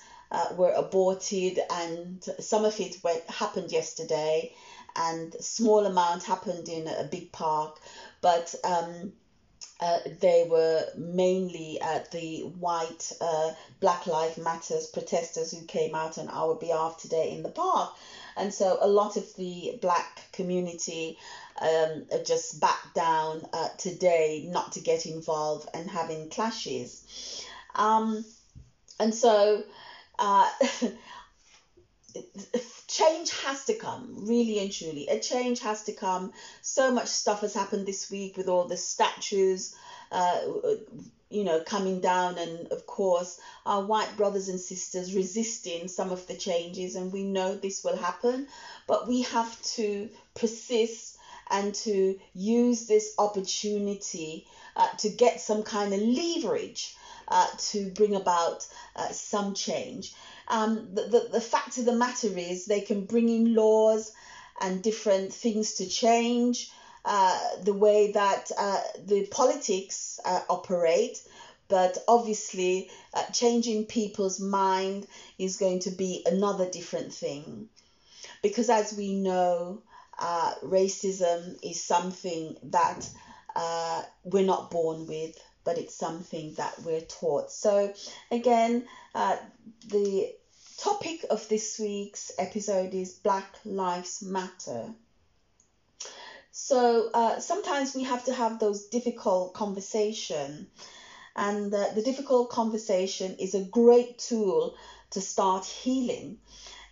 were 0.56 0.72
aborted, 0.74 1.60
and 1.72 2.24
some 2.40 2.64
of 2.64 2.80
it 2.80 3.04
went, 3.04 3.24
happened 3.30 3.72
yesterday, 3.72 4.54
and 4.96 5.34
small 5.40 5.86
amount 5.86 6.24
happened 6.24 6.70
in 6.70 6.88
a 6.88 7.04
big 7.04 7.32
park, 7.32 7.80
but. 8.22 8.54
Um, 8.64 9.14
uh, 9.80 10.00
they 10.20 10.46
were 10.50 10.86
mainly 10.98 11.80
uh, 11.82 12.00
the 12.12 12.42
white 12.60 13.12
uh, 13.22 13.52
Black 13.80 14.08
Lives 14.08 14.38
Matters 14.38 14.88
protesters 14.88 15.52
who 15.52 15.66
came 15.66 15.96
out 15.96 16.18
on 16.18 16.28
our 16.30 16.56
behalf 16.56 16.98
today 16.98 17.32
in 17.32 17.44
the 17.44 17.50
park. 17.50 17.94
And 18.36 18.54
so 18.54 18.78
a 18.82 18.88
lot 18.88 19.16
of 19.16 19.26
the 19.36 19.78
black 19.82 20.32
community 20.34 21.18
um, 21.62 22.06
just 22.26 22.60
backed 22.60 22.94
down 22.94 23.46
uh, 23.54 23.70
today 23.78 24.46
not 24.48 24.74
to 24.74 24.82
get 24.82 25.06
involved 25.06 25.70
and 25.74 25.90
having 25.90 26.30
clashes. 26.30 27.46
Um, 27.76 28.26
and 29.00 29.14
so 29.14 29.64
uh, 30.18 30.50
change 32.90 33.30
has 33.44 33.66
to 33.66 33.76
come, 33.76 34.26
really 34.28 34.60
and 34.60 34.72
truly. 34.72 35.08
A 35.08 35.20
change 35.20 35.60
has 35.62 35.84
to 35.84 35.94
come. 35.94 36.34
So 36.62 36.92
much 36.92 37.08
stuff 37.08 37.42
has 37.42 37.54
happened 37.54 37.86
this 37.86 38.10
week 38.10 38.36
with 38.36 38.50
all 38.50 38.66
the 38.66 38.78
statues, 38.78 39.76
uh, 40.12 40.40
you 41.30 41.44
know, 41.44 41.62
coming 41.62 42.02
down, 42.02 42.40
and 42.40 42.68
of 42.72 42.88
course, 42.88 43.40
our 43.66 43.84
white 43.84 44.18
brothers 44.18 44.50
and 44.50 44.60
sisters 44.60 45.16
resisting 45.16 45.88
some 45.88 46.12
of 46.12 46.26
the 46.26 46.36
changes, 46.36 46.96
and 46.96 47.14
we 47.14 47.24
know 47.24 47.56
this 47.56 47.84
will 47.84 47.98
happen, 47.98 48.48
but 48.88 49.08
we 49.08 49.22
have 49.22 49.62
to 49.62 50.10
persist 50.34 51.18
and 51.52 51.74
to 51.74 52.20
use 52.34 52.88
this 52.88 53.14
opportunity 53.18 54.48
uh, 54.76 54.88
to 54.98 55.10
get 55.10 55.40
some 55.42 55.64
kind 55.64 55.94
of 55.94 56.02
leverage 56.02 56.96
uh, 57.28 57.48
to 57.58 57.90
bring 57.92 58.16
about 58.16 58.68
uh, 58.96 59.10
some 59.10 59.54
change. 59.54 60.14
Um, 60.50 60.96
the, 60.96 61.04
the, 61.04 61.30
the 61.34 61.42
fact 61.42 61.78
of 61.78 61.86
the 61.86 61.96
matter 61.96 62.36
is 62.38 62.66
they 62.66 62.82
can 62.82 63.06
bring 63.06 63.30
in 63.30 63.54
laws 63.54 64.12
and 64.60 64.82
different 64.82 65.32
things 65.34 65.76
to 65.76 65.88
change 65.88 66.72
uh, 67.06 67.40
the 67.64 67.74
way 67.74 68.12
that 68.14 68.52
uh, 68.58 68.82
the 69.06 69.26
politics 69.28 70.20
uh, 70.26 70.42
operate. 70.50 71.22
But 71.68 72.00
obviously, 72.08 72.90
uh, 73.14 73.24
changing 73.32 73.86
people's 73.86 74.40
mind 74.40 75.06
is 75.38 75.58
going 75.58 75.80
to 75.82 75.92
be 75.92 76.26
another 76.26 76.70
different 76.70 77.14
thing. 77.14 77.70
Because 78.42 78.70
as 78.70 78.94
we 78.98 79.14
know, 79.14 79.84
uh, 80.18 80.56
racism 80.64 81.58
is 81.64 81.84
something 81.84 82.58
that 82.64 83.08
uh, 83.56 84.02
we're 84.24 84.46
not 84.46 84.72
born 84.72 85.06
with 85.06 85.38
but 85.70 85.78
it's 85.78 85.94
something 85.94 86.54
that 86.56 86.74
we're 86.84 87.02
taught. 87.02 87.52
So, 87.52 87.94
again, 88.32 88.86
uh, 89.14 89.38
the 89.88 90.34
topic 90.80 91.26
of 91.30 91.46
this 91.50 91.78
week's 91.78 92.32
episode 92.38 92.94
is 92.94 93.12
Black 93.12 93.58
Lives 93.66 94.22
Matter. 94.22 94.94
So, 96.52 97.10
uh, 97.14 97.40
sometimes 97.40 97.94
we 97.94 98.04
have 98.04 98.24
to 98.26 98.34
have 98.34 98.60
those 98.60 98.88
difficult 98.88 99.54
conversation, 99.54 100.70
and 101.36 101.74
uh, 101.74 101.90
the 101.96 102.02
difficult 102.02 102.50
conversation 102.50 103.36
is 103.40 103.56
a 103.56 103.66
great 103.66 104.20
tool 104.20 104.76
to 105.12 105.20
start 105.20 105.66
healing. 105.66 106.40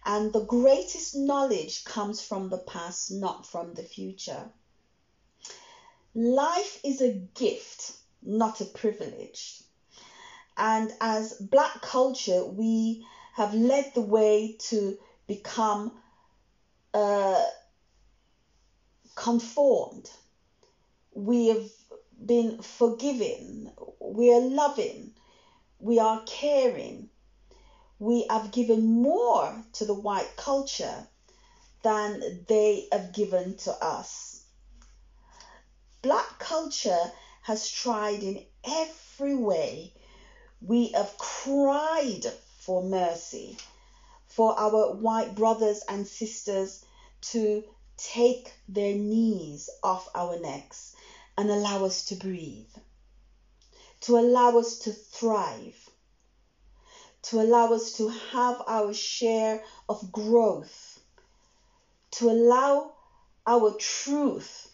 And 0.05 0.33
the 0.33 0.45
greatest 0.45 1.15
knowledge 1.15 1.85
comes 1.85 2.21
from 2.21 2.49
the 2.49 2.57
past, 2.57 3.11
not 3.11 3.45
from 3.45 3.73
the 3.73 3.83
future. 3.83 4.51
Life 6.13 6.79
is 6.83 7.01
a 7.01 7.13
gift 7.13 7.93
not 8.21 8.61
a 8.61 8.65
privilege. 8.65 9.61
And 10.57 10.91
as 10.99 11.33
black 11.33 11.81
culture, 11.81 12.43
we 12.43 13.05
have 13.37 13.53
led 13.53 13.93
the 13.93 14.01
way 14.01 14.55
to 14.57 14.97
become 15.27 15.91
uh, 16.91 17.45
conformed. 19.13 20.09
We 21.13 21.49
have 21.49 21.69
been 22.25 22.63
forgiving. 22.63 23.69
We 23.99 24.33
are 24.33 24.41
loving. 24.41 25.11
We 25.77 25.99
are 25.99 26.23
caring. 26.25 27.09
We 27.99 28.25
have 28.27 28.49
given 28.49 29.03
more 29.03 29.63
to 29.73 29.85
the 29.85 29.93
white 29.93 30.35
culture 30.35 31.07
than 31.83 32.43
they 32.47 32.87
have 32.91 33.13
given 33.13 33.55
to 33.57 33.71
us. 33.71 34.41
Black 36.01 36.39
culture 36.39 37.11
has 37.43 37.69
tried 37.69 38.23
in 38.23 38.43
every 38.63 39.35
way. 39.35 39.93
We 40.59 40.89
have 40.93 41.15
cried 41.19 42.25
for 42.67 42.83
mercy, 42.83 43.57
for 44.25 44.53
our 44.59 44.91
white 44.91 45.33
brothers 45.33 45.81
and 45.87 46.05
sisters 46.05 46.83
to 47.21 47.63
take 47.95 48.51
their 48.67 48.93
knees 48.93 49.69
off 49.81 50.09
our 50.13 50.35
necks 50.35 50.93
and 51.37 51.49
allow 51.49 51.85
us 51.85 52.03
to 52.03 52.15
breathe, 52.15 52.67
to 54.01 54.17
allow 54.17 54.57
us 54.57 54.79
to 54.79 54.91
thrive, 54.91 55.89
to 57.21 57.39
allow 57.39 57.71
us 57.71 57.93
to 57.93 58.09
have 58.09 58.61
our 58.67 58.93
share 58.93 59.63
of 59.87 60.11
growth, 60.11 60.99
to 62.11 62.29
allow 62.29 62.91
our 63.47 63.71
truth 63.71 64.67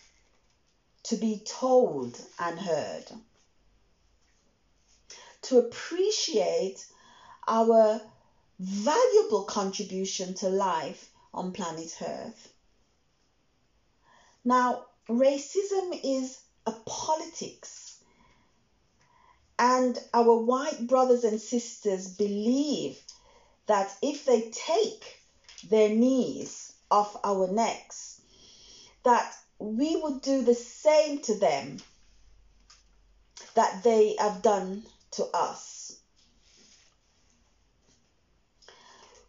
to 1.04 1.16
be 1.16 1.44
told 1.46 2.20
and 2.40 2.58
heard, 2.60 3.06
to 5.44 5.60
appreciate 5.60 6.84
our 7.48 8.02
valuable 8.60 9.44
contribution 9.44 10.34
to 10.36 10.50
life 10.50 11.10
on 11.34 11.52
planet 11.52 11.96
Earth. 12.02 12.50
Now, 14.46 14.86
racism 15.10 16.00
is 16.04 16.38
a 16.66 16.72
politics, 16.86 17.98
and 19.60 19.98
our 20.14 20.36
white 20.36 20.88
brothers 20.88 21.24
and 21.24 21.40
sisters 21.40 22.16
believe 22.16 23.02
that 23.66 23.94
if 24.02 24.26
they 24.26 24.50
take 24.52 25.20
their 25.70 25.90
knees 25.90 26.74
off 26.92 27.16
our 27.24 27.48
necks, 27.48 28.22
that 29.04 29.34
we 29.60 29.96
would 29.96 30.22
do 30.22 30.42
the 30.42 30.56
same 30.56 31.20
to 31.20 31.38
them 31.38 31.78
that 33.56 33.84
they 33.84 34.16
have 34.20 34.42
done 34.42 34.84
to 35.12 35.26
us. 35.34 35.83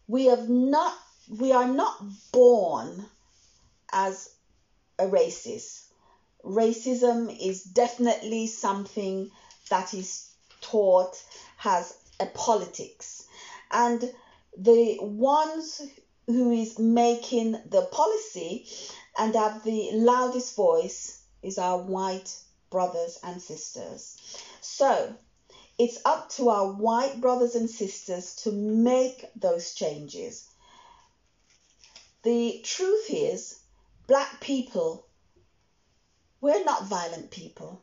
We 0.07 0.25
have 0.25 0.49
not 0.49 0.93
we 1.39 1.51
are 1.51 1.67
not 1.67 1.97
born 2.31 3.05
as 3.91 4.29
a 4.99 5.05
racist. 5.05 5.85
Racism 6.43 7.35
is 7.41 7.63
definitely 7.63 8.47
something 8.47 9.31
that 9.69 9.93
is 9.93 10.29
taught 10.61 11.21
has 11.57 11.93
a 12.19 12.27
politics. 12.27 13.25
And 13.71 14.13
the 14.57 14.99
ones 15.01 15.81
who 16.27 16.51
is 16.51 16.77
making 16.79 17.53
the 17.69 17.87
policy 17.91 18.67
and 19.17 19.35
have 19.35 19.63
the 19.63 19.89
loudest 19.93 20.55
voice 20.55 21.19
is 21.41 21.57
our 21.57 21.79
white 21.79 22.35
brothers 22.69 23.19
and 23.23 23.41
sisters. 23.41 24.17
So 24.61 25.15
it's 25.77 25.99
up 26.05 26.29
to 26.29 26.49
our 26.49 26.71
white 26.71 27.19
brothers 27.19 27.55
and 27.55 27.69
sisters 27.69 28.35
to 28.35 28.51
make 28.51 29.25
those 29.35 29.73
changes. 29.73 30.47
The 32.23 32.61
truth 32.63 33.07
is, 33.09 33.59
black 34.07 34.39
people, 34.39 35.05
we're 36.39 36.63
not 36.63 36.85
violent 36.85 37.29
people. 37.29 37.81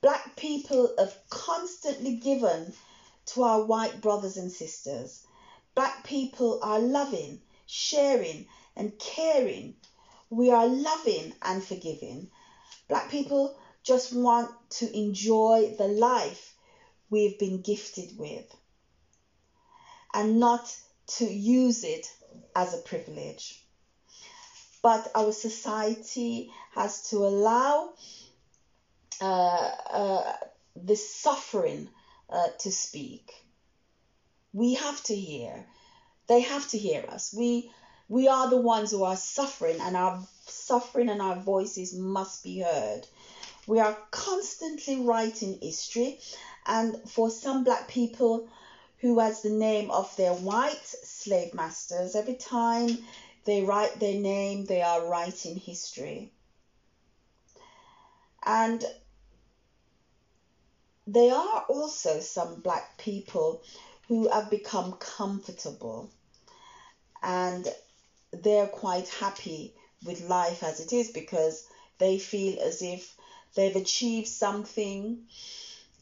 Black 0.00 0.34
people 0.34 0.92
have 0.98 1.16
constantly 1.28 2.16
given 2.16 2.72
to 3.26 3.42
our 3.44 3.62
white 3.62 4.00
brothers 4.00 4.36
and 4.36 4.50
sisters. 4.50 5.24
Black 5.76 6.04
people 6.04 6.58
are 6.62 6.80
loving, 6.80 7.40
sharing, 7.66 8.46
and 8.74 8.98
caring. 8.98 9.76
We 10.28 10.50
are 10.50 10.66
loving 10.66 11.32
and 11.42 11.62
forgiving. 11.62 12.30
Black 12.88 13.10
people 13.10 13.56
just 13.84 14.12
want 14.12 14.50
to 14.70 14.96
enjoy 14.96 15.74
the 15.78 15.88
life 15.88 16.49
we've 17.10 17.38
been 17.38 17.60
gifted 17.60 18.16
with 18.16 18.46
and 20.14 20.40
not 20.40 20.74
to 21.06 21.24
use 21.24 21.84
it 21.84 22.06
as 22.54 22.74
a 22.74 22.78
privilege. 22.78 23.62
But 24.82 25.10
our 25.14 25.32
society 25.32 26.50
has 26.72 27.10
to 27.10 27.18
allow 27.18 27.90
uh, 29.20 29.70
uh, 29.90 30.32
this 30.74 31.14
suffering 31.14 31.88
uh, 32.30 32.48
to 32.60 32.72
speak. 32.72 33.32
We 34.52 34.74
have 34.74 35.02
to 35.04 35.14
hear. 35.14 35.66
They 36.26 36.40
have 36.40 36.66
to 36.68 36.78
hear 36.78 37.04
us. 37.08 37.34
We 37.36 37.70
we 38.08 38.26
are 38.26 38.50
the 38.50 38.56
ones 38.56 38.90
who 38.90 39.04
are 39.04 39.16
suffering, 39.16 39.80
and 39.80 39.96
our 39.96 40.20
suffering 40.46 41.08
and 41.08 41.22
our 41.22 41.36
voices 41.36 41.94
must 41.94 42.42
be 42.42 42.58
heard. 42.58 43.06
We 43.66 43.78
are 43.78 43.96
constantly 44.10 44.96
writing 44.96 45.58
history, 45.62 46.18
and 46.66 46.96
for 47.08 47.30
some 47.30 47.64
black 47.64 47.88
people 47.88 48.48
who 48.98 49.18
has 49.18 49.42
the 49.42 49.50
name 49.50 49.90
of 49.90 50.14
their 50.16 50.34
white 50.34 50.86
slave 50.86 51.54
masters, 51.54 52.14
every 52.14 52.34
time 52.34 52.98
they 53.44 53.62
write 53.62 53.98
their 53.98 54.20
name, 54.20 54.64
they 54.66 54.82
are 54.82 55.06
writing 55.06 55.56
history. 55.56 56.30
And 58.44 58.84
there 61.06 61.34
are 61.34 61.64
also 61.68 62.20
some 62.20 62.60
black 62.60 62.98
people 62.98 63.62
who 64.08 64.28
have 64.28 64.50
become 64.50 64.92
comfortable 64.92 66.10
and 67.22 67.66
they're 68.32 68.66
quite 68.66 69.08
happy 69.08 69.74
with 70.04 70.20
life 70.20 70.62
as 70.62 70.80
it 70.80 70.92
is 70.92 71.10
because 71.10 71.64
they 71.98 72.18
feel 72.18 72.58
as 72.60 72.82
if 72.82 73.14
they've 73.54 73.76
achieved 73.76 74.28
something 74.28 75.18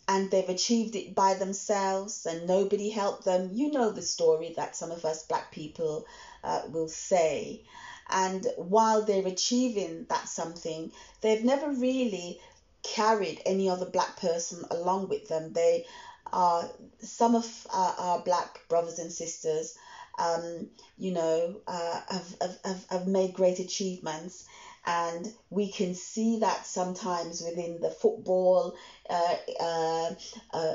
and 0.09 0.31
they've 0.31 0.49
achieved 0.49 0.97
it 0.97 1.15
by 1.15 1.35
themselves 1.35 2.25
and 2.25 2.49
nobody 2.49 2.88
helped 2.88 3.27
them. 3.27 3.50
You 3.53 3.71
know 3.71 3.91
the 3.91 4.03
story 4.03 4.55
that 4.57 4.75
some 4.75 4.91
of 4.91 5.05
us 5.05 5.27
black 5.27 5.53
people 5.53 6.07
uh, 6.43 6.62
will 6.71 6.88
say. 6.88 7.62
And 8.09 8.47
while 8.57 9.03
they're 9.03 9.27
achieving 9.27 10.07
that 10.09 10.27
something, 10.27 10.91
they've 11.21 11.45
never 11.45 11.71
really 11.71 12.41
carried 12.83 13.43
any 13.45 13.69
other 13.69 13.85
black 13.85 14.17
person 14.17 14.65
along 14.71 15.11
with 15.11 15.29
them. 15.29 15.53
They 15.53 15.85
are 16.33 16.71
some 17.00 17.35
of 17.35 17.67
our, 17.71 17.95
our 17.99 18.19
black 18.21 18.67
brothers 18.69 18.99
and 18.99 19.13
sisters. 19.13 19.76
Um, 20.19 20.71
you 20.97 21.13
know, 21.13 21.61
uh, 21.67 22.00
have, 22.09 22.59
have, 22.65 22.87
have 22.89 23.06
made 23.06 23.35
great 23.35 23.59
achievements 23.59 24.47
and 24.86 25.32
we 25.50 25.71
can 25.71 25.95
see 25.95 26.38
that 26.41 26.67
sometimes 26.67 27.43
within 27.43 27.80
the 27.80 27.91
football 27.91 28.75
uh, 29.10 29.36
uh, 29.60 30.10
uh, 30.52 30.75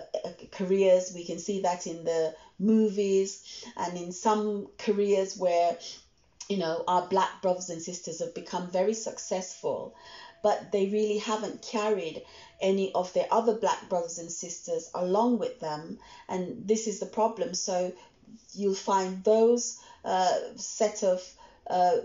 careers. 0.51 1.13
We 1.13 1.25
can 1.25 1.39
see 1.39 1.61
that 1.61 1.87
in 1.87 2.03
the 2.03 2.35
movies 2.59 3.65
and 3.77 3.97
in 3.97 4.11
some 4.11 4.67
careers 4.77 5.37
where 5.37 5.77
you 6.49 6.57
know 6.57 6.83
our 6.87 7.07
black 7.07 7.41
brothers 7.41 7.69
and 7.69 7.81
sisters 7.81 8.19
have 8.19 8.35
become 8.35 8.69
very 8.69 8.93
successful 8.93 9.95
but 10.43 10.73
they 10.73 10.87
really 10.87 11.17
haven't 11.17 11.61
carried 11.61 12.21
any 12.61 12.91
of 12.93 13.11
their 13.13 13.27
other 13.31 13.55
black 13.55 13.87
brothers 13.87 14.19
and 14.19 14.29
sisters 14.29 14.91
along 14.93 15.39
with 15.39 15.59
them 15.61 15.97
and 16.27 16.67
this 16.67 16.87
is 16.87 16.99
the 16.99 17.05
problem 17.05 17.53
so 17.53 17.93
you'll 18.53 18.75
find 18.75 19.23
those 19.23 19.79
uh, 20.03 20.35
set 20.57 21.03
of 21.03 21.23
uh, 21.69 21.97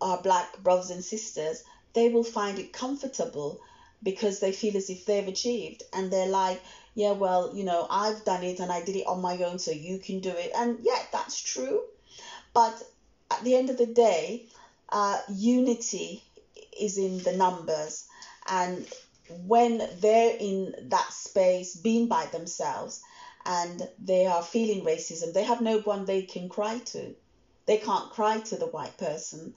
our 0.00 0.20
black 0.22 0.58
brothers 0.62 0.90
and 0.90 1.04
sisters, 1.04 1.64
they 1.94 2.08
will 2.08 2.24
find 2.24 2.58
it 2.58 2.72
comfortable 2.72 3.60
because 4.02 4.40
they 4.40 4.52
feel 4.52 4.76
as 4.76 4.90
if 4.90 5.04
they've 5.04 5.28
achieved 5.28 5.82
and 5.92 6.10
they're 6.10 6.28
like, 6.28 6.60
yeah, 6.94 7.12
well, 7.12 7.54
you 7.54 7.64
know, 7.64 7.86
I've 7.88 8.24
done 8.24 8.42
it 8.42 8.60
and 8.60 8.70
I 8.70 8.82
did 8.84 8.96
it 8.96 9.06
on 9.06 9.20
my 9.20 9.36
own, 9.42 9.58
so 9.58 9.70
you 9.70 9.98
can 9.98 10.20
do 10.20 10.30
it. 10.30 10.52
And 10.56 10.78
yeah, 10.82 11.00
that's 11.12 11.40
true. 11.40 11.82
But 12.52 12.82
at 13.30 13.42
the 13.44 13.54
end 13.54 13.70
of 13.70 13.78
the 13.78 13.86
day, 13.86 14.46
uh, 14.88 15.18
unity 15.28 16.22
is 16.78 16.98
in 16.98 17.18
the 17.18 17.36
numbers. 17.36 18.06
And 18.50 18.86
when 19.46 19.82
they're 20.00 20.36
in 20.38 20.74
that 20.88 21.12
space, 21.12 21.76
being 21.76 22.08
by 22.08 22.26
themselves, 22.26 23.00
and 23.44 23.88
they 23.98 24.26
are 24.26 24.42
feeling 24.42 24.84
racism, 24.84 25.32
they 25.32 25.44
have 25.44 25.60
no 25.60 25.78
one 25.80 26.04
they 26.04 26.22
can 26.22 26.48
cry 26.48 26.78
to. 26.78 27.14
They 27.66 27.78
can't 27.78 28.10
cry 28.10 28.40
to 28.40 28.56
the 28.56 28.66
white 28.66 28.96
person 28.96 29.54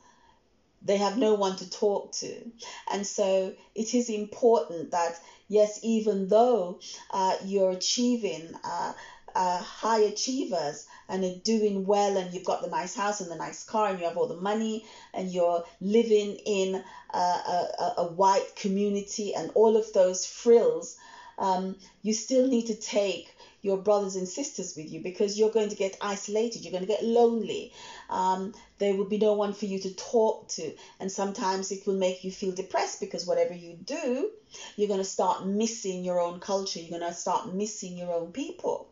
they 0.83 0.97
have 0.97 1.17
no 1.17 1.35
one 1.35 1.55
to 1.57 1.69
talk 1.69 2.11
to. 2.13 2.51
And 2.91 3.05
so 3.05 3.53
it 3.75 3.93
is 3.93 4.09
important 4.09 4.91
that, 4.91 5.19
yes, 5.47 5.79
even 5.83 6.27
though 6.27 6.79
uh, 7.11 7.35
you're 7.43 7.71
achieving 7.71 8.53
uh, 8.63 8.93
uh, 9.35 9.59
high 9.59 9.99
achievers 9.99 10.85
and 11.07 11.23
are 11.23 11.35
doing 11.43 11.85
well 11.85 12.17
and 12.17 12.33
you've 12.33 12.43
got 12.43 12.61
the 12.61 12.67
nice 12.69 12.95
house 12.95 13.21
and 13.21 13.31
the 13.31 13.35
nice 13.35 13.63
car 13.63 13.89
and 13.89 13.99
you 13.99 14.05
have 14.05 14.17
all 14.17 14.27
the 14.27 14.35
money 14.35 14.83
and 15.13 15.31
you're 15.31 15.63
living 15.79 16.37
in 16.45 16.81
a, 17.13 17.17
a, 17.17 17.93
a 17.99 18.07
white 18.07 18.55
community 18.55 19.33
and 19.33 19.51
all 19.55 19.75
of 19.77 19.91
those 19.93 20.25
frills, 20.25 20.97
um, 21.37 21.75
you 22.01 22.13
still 22.13 22.47
need 22.47 22.67
to 22.67 22.75
take 22.75 23.33
your 23.61 23.77
brothers 23.77 24.15
and 24.15 24.27
sisters 24.27 24.75
with 24.75 24.91
you 24.91 25.01
because 25.01 25.37
you're 25.37 25.51
going 25.51 25.69
to 25.69 25.75
get 25.75 25.97
isolated, 26.01 26.63
you're 26.63 26.71
going 26.71 26.85
to 26.85 26.87
get 26.87 27.03
lonely. 27.03 27.73
Um, 28.09 28.53
there 28.79 28.95
will 28.95 29.05
be 29.05 29.17
no 29.17 29.33
one 29.33 29.53
for 29.53 29.65
you 29.65 29.79
to 29.79 29.93
talk 29.93 30.47
to, 30.49 30.73
and 30.99 31.11
sometimes 31.11 31.71
it 31.71 31.85
will 31.85 31.97
make 31.97 32.23
you 32.23 32.31
feel 32.31 32.51
depressed 32.51 32.99
because 32.99 33.25
whatever 33.27 33.53
you 33.53 33.75
do, 33.75 34.31
you're 34.75 34.87
going 34.87 34.99
to 34.99 35.05
start 35.05 35.45
missing 35.45 36.03
your 36.03 36.19
own 36.19 36.39
culture, 36.39 36.79
you're 36.79 36.99
going 36.99 37.11
to 37.11 37.17
start 37.17 37.53
missing 37.53 37.97
your 37.97 38.11
own 38.11 38.31
people. 38.31 38.89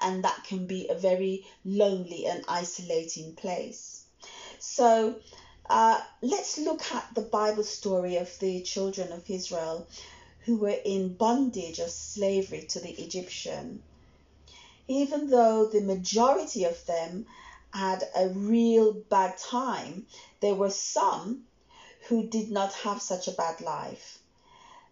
And 0.00 0.24
that 0.24 0.44
can 0.44 0.66
be 0.66 0.88
a 0.88 0.94
very 0.94 1.46
lonely 1.64 2.26
and 2.26 2.44
isolating 2.48 3.34
place. 3.34 4.04
So, 4.58 5.16
uh, 5.70 6.00
let's 6.20 6.58
look 6.58 6.82
at 6.92 7.14
the 7.14 7.20
Bible 7.20 7.62
story 7.62 8.16
of 8.16 8.36
the 8.40 8.60
children 8.62 9.12
of 9.12 9.30
Israel 9.30 9.86
who 10.50 10.56
were 10.56 10.80
in 10.84 11.14
bondage 11.14 11.78
of 11.78 11.88
slavery 11.88 12.62
to 12.62 12.80
the 12.80 12.90
Egyptian. 12.90 13.80
Even 14.88 15.30
though 15.30 15.66
the 15.66 15.80
majority 15.80 16.64
of 16.64 16.84
them 16.86 17.24
had 17.72 18.02
a 18.16 18.30
real 18.30 18.92
bad 18.92 19.38
time, 19.38 20.08
there 20.40 20.56
were 20.56 20.68
some 20.70 21.46
who 22.08 22.26
did 22.26 22.50
not 22.50 22.72
have 22.72 23.00
such 23.00 23.28
a 23.28 23.38
bad 23.42 23.60
life. 23.60 24.18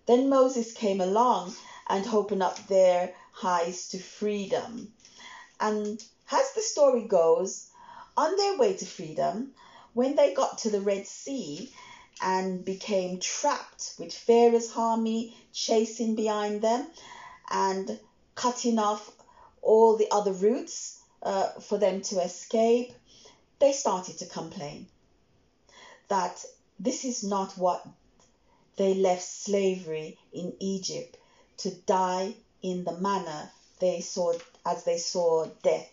Then 0.07 0.29
Moses 0.29 0.73
came 0.73 1.01
along 1.01 1.57
and 1.89 2.07
opened 2.07 2.45
up 2.45 2.69
their 2.69 3.17
eyes 3.43 3.89
to 3.89 3.99
freedom. 3.99 4.95
And 5.59 6.01
as 6.31 6.53
the 6.53 6.63
story 6.63 7.03
goes, 7.03 7.67
on 8.17 8.37
their 8.37 8.57
way 8.59 8.77
to 8.77 8.87
freedom, 8.87 9.55
when 9.93 10.15
they 10.15 10.35
got 10.35 10.59
to 10.59 10.71
the 10.71 10.81
Red 10.81 11.09
Sea, 11.09 11.73
and 12.21 12.65
became 12.65 13.21
trapped 13.21 13.95
with 13.99 14.13
Pharaoh's 14.13 14.71
army 14.77 15.37
chasing 15.53 16.15
behind 16.15 16.63
them 16.63 16.87
and 17.51 17.99
cutting 18.35 18.79
off 18.79 19.11
all 19.63 19.97
the 19.97 20.09
other 20.11 20.33
routes 20.33 21.01
uh, 21.23 21.49
for 21.61 21.79
them 21.79 22.01
to 22.03 22.21
escape, 22.21 22.93
they 23.59 23.73
started 23.73 24.19
to 24.19 24.27
complain 24.27 24.87
that 26.09 26.45
this 26.79 27.05
is 27.05 27.25
not 27.25 27.53
what 27.59 27.85
they 28.77 28.95
left 28.95 29.23
slavery 29.23 30.17
in 30.33 30.55
Egypt 30.61 31.17
to 31.59 31.71
die 31.71 32.35
in 32.63 32.85
the 32.85 32.97
manner 32.99 33.51
they 33.81 34.01
saw 34.01 34.33
as 34.65 34.85
they 34.85 34.99
saw 34.99 35.47
death 35.63 35.91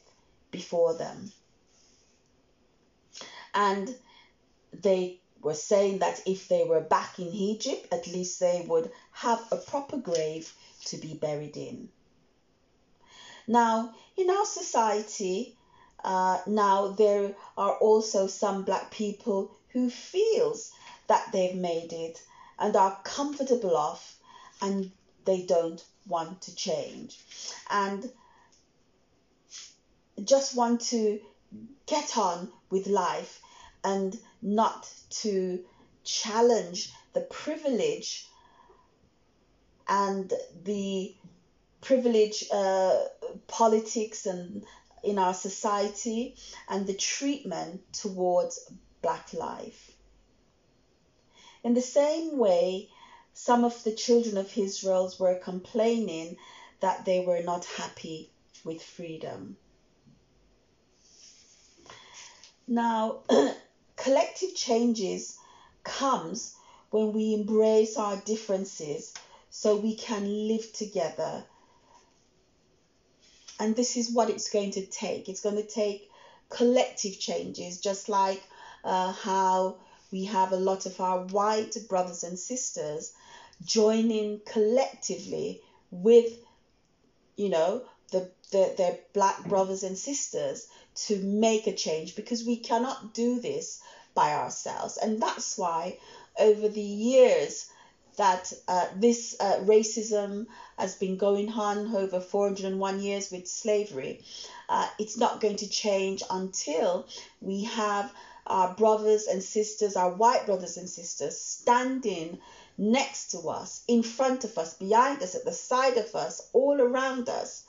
before 0.52 0.94
them. 0.94 1.32
And 3.54 3.96
they 4.74 5.20
were 5.46 5.62
saying 5.72 6.00
that 6.00 6.22
if 6.26 6.48
they 6.48 6.64
were 6.72 6.82
back 6.98 7.20
in 7.20 7.28
Egypt, 7.52 7.84
at 7.98 8.08
least 8.08 8.40
they 8.40 8.66
would 8.70 8.88
have 9.12 9.42
a 9.52 9.58
proper 9.72 9.98
grave 10.10 10.46
to 10.88 10.98
be 10.98 11.14
buried 11.14 11.58
in. 11.58 11.90
Now, 13.48 13.94
in 14.18 14.30
our 14.30 14.46
society, 14.46 15.38
Uh, 16.06 16.38
now 16.46 16.94
there 16.94 17.36
are 17.58 17.76
also 17.88 18.28
some 18.28 18.64
black 18.64 18.92
people 18.92 19.40
who 19.74 19.90
feels 19.90 20.72
that 21.08 21.32
they've 21.32 21.60
made 21.72 21.92
it 21.94 22.22
and 22.60 22.76
are 22.76 23.00
comfortable 23.04 23.76
off 23.76 24.04
and 24.62 24.92
they 25.26 25.42
don't 25.56 25.84
want 26.08 26.42
to 26.46 26.52
change 26.56 27.18
and 27.70 28.12
just 30.34 30.56
want 30.56 30.80
to 30.94 31.20
get 31.88 32.18
on 32.18 32.52
with 32.70 32.86
life 32.88 33.42
and 33.86 34.18
not 34.42 34.92
to 35.10 35.64
challenge 36.04 36.92
the 37.14 37.22
privilege 37.22 38.28
and 39.88 40.34
the 40.64 41.16
privilege 41.82 42.46
uh, 42.52 42.98
politics 43.48 44.26
and 44.26 44.64
in 45.04 45.20
our 45.20 45.36
society 45.36 46.36
and 46.68 46.88
the 46.88 46.96
treatment 46.96 47.82
towards 47.94 48.72
black 49.04 49.32
life. 49.34 49.92
In 51.64 51.76
the 51.76 51.82
same 51.82 52.40
way, 52.40 52.90
some 53.34 53.64
of 53.64 53.84
the 53.84 53.92
children 53.94 54.38
of 54.38 54.58
Israel 54.58 55.14
were 55.20 55.36
complaining 55.36 56.38
that 56.80 57.06
they 57.06 57.20
were 57.24 57.44
not 57.44 57.66
happy 57.66 58.32
with 58.64 58.82
freedom. 58.82 59.58
Now, 62.68 63.20
collective 63.96 64.56
changes 64.56 65.38
comes 65.84 66.56
when 66.90 67.14
we 67.14 67.34
embrace 67.34 67.98
our 67.98 68.18
differences 68.18 69.14
so 69.50 69.76
we 69.76 69.96
can 69.96 70.48
live 70.48 70.72
together. 70.74 71.44
And 73.60 73.76
this 73.76 73.96
is 73.96 74.12
what 74.12 74.30
it's 74.30 74.50
going 74.50 74.72
to 74.72 74.86
take. 74.86 75.30
It's 75.30 75.42
going 75.42 75.56
to 75.56 75.68
take 75.68 76.10
collective 76.50 77.18
changes, 77.20 77.80
just 77.80 78.10
like 78.10 78.42
uh, 78.84 79.12
how 79.14 79.78
we 80.12 80.26
have 80.26 80.52
a 80.52 80.58
lot 80.58 80.86
of 80.86 81.00
our 81.00 81.20
white 81.20 81.76
brothers 81.88 82.24
and 82.24 82.38
sisters 82.38 83.14
joining 83.64 84.40
collectively 84.46 85.62
with, 85.92 86.38
you 87.38 87.50
know, 87.50 87.82
the, 88.12 88.30
the, 88.52 88.74
their 88.78 88.98
black 89.14 89.44
brothers 89.46 89.84
and 89.84 89.98
sisters 89.98 90.68
to 90.96 91.18
make 91.20 91.68
a 91.68 91.74
change 91.74 92.16
because 92.16 92.46
we 92.46 92.58
cannot 92.58 93.14
do 93.14 93.40
this 93.40 93.82
by 94.14 94.34
ourselves. 94.34 94.98
And 94.98 95.22
that's 95.22 95.58
why 95.58 95.98
over 96.40 96.68
the 96.68 96.82
years 96.82 97.70
that 98.18 98.54
uh, 98.68 98.86
this 98.96 99.36
uh, 99.40 99.60
racism 99.64 100.48
has 100.78 100.96
been 100.96 101.18
going 101.18 101.50
on 101.52 101.94
over 101.94 102.22
401 102.22 103.02
years 103.02 103.30
with 103.30 103.48
slavery, 103.48 104.24
uh, 104.70 104.88
it's 104.98 105.18
not 105.18 105.42
going 105.42 105.58
to 105.58 105.70
change 105.70 106.24
until 106.30 107.08
we 107.42 107.66
have 107.66 108.14
our 108.48 108.74
brothers 108.76 109.28
and 109.28 109.44
sisters, 109.44 109.96
our 109.96 110.12
white 110.12 110.46
brothers 110.46 110.78
and 110.78 110.90
sisters, 110.90 111.38
standing 111.38 112.40
next 112.78 113.32
to 113.32 113.40
us, 113.50 113.84
in 113.88 114.04
front 114.04 114.44
of 114.44 114.58
us, 114.58 114.76
behind 114.76 115.22
us, 115.24 115.36
at 115.36 115.46
the 115.46 115.52
side 115.52 115.98
of 115.98 116.16
us, 116.16 116.50
all 116.54 116.80
around 116.80 117.28
us, 117.28 117.65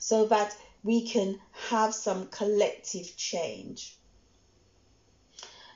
so 0.00 0.26
that 0.26 0.56
we 0.82 1.06
can 1.06 1.38
have 1.68 1.94
some 1.94 2.26
collective 2.28 3.16
change. 3.16 3.96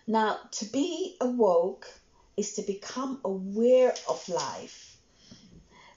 Now, 0.07 0.39
to 0.53 0.65
be 0.65 1.17
awoke 1.21 1.87
is 2.37 2.55
to 2.55 2.63
become 2.63 3.21
aware 3.23 3.95
of 4.09 4.29
life. 4.29 4.97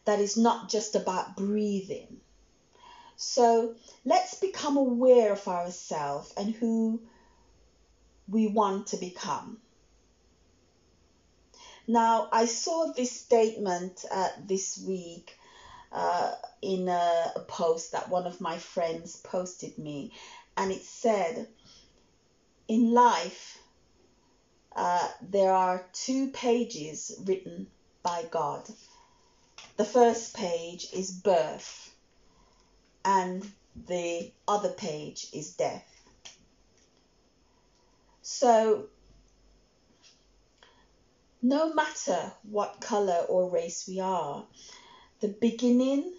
That 0.06 0.20
is 0.20 0.38
not 0.38 0.70
just 0.70 0.96
about 0.96 1.36
breathing. 1.38 2.20
So 3.16 3.76
let's 4.06 4.36
become 4.36 4.78
aware 4.78 5.32
of 5.32 5.48
ourselves 5.48 6.34
and 6.38 6.54
who 6.54 7.02
we 8.28 8.48
want 8.48 8.88
to 8.88 8.98
become. 8.98 9.58
Now, 11.88 12.28
I 12.34 12.46
saw 12.46 12.92
this 12.92 13.12
statement 13.12 14.04
uh, 14.12 14.30
this 14.46 14.78
week 14.78 15.38
uh, 15.92 16.32
in 16.62 16.88
a, 16.90 17.32
a 17.36 17.40
post 17.42 17.94
that 17.94 18.10
one 18.10 18.28
of 18.28 18.42
my 18.42 18.58
friends 18.58 19.16
posted 19.18 19.78
me, 19.78 20.14
and 20.56 20.72
it 20.72 20.82
said, 20.82 21.48
In 22.68 22.94
life, 22.94 23.60
uh, 24.76 25.08
there 25.22 25.54
are 25.54 25.86
two 25.94 26.30
pages 26.32 27.20
written 27.26 27.68
by 28.04 28.26
God. 28.30 28.68
The 29.78 29.86
first 29.86 30.36
page 30.36 30.88
is 30.94 31.12
birth, 31.12 31.94
and 33.06 33.50
the 33.88 34.32
other 34.48 34.70
page 34.70 35.28
is 35.34 35.56
death. 35.56 35.86
So, 38.22 38.88
no 41.42 41.74
matter 41.74 42.34
what 42.44 42.82
color 42.82 43.26
or 43.30 43.50
race 43.50 43.88
we 43.88 44.00
are, 44.00 44.46
the 45.20 45.28
beginning 45.28 46.14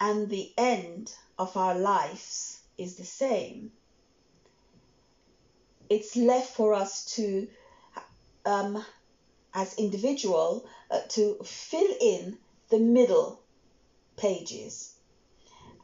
and 0.00 0.30
the 0.30 0.52
end 0.56 1.12
of 1.38 1.56
our 1.56 1.78
lives 1.78 2.60
is 2.78 2.96
the 2.96 3.04
same. 3.04 3.70
It's 5.90 6.16
left 6.16 6.54
for 6.54 6.72
us 6.72 7.04
to, 7.16 7.48
um, 8.46 8.82
as 9.52 9.74
individual, 9.74 10.66
uh, 10.90 11.00
to 11.10 11.38
fill 11.44 11.94
in 12.00 12.38
the 12.70 12.78
middle 12.78 13.42
pages. 14.16 14.94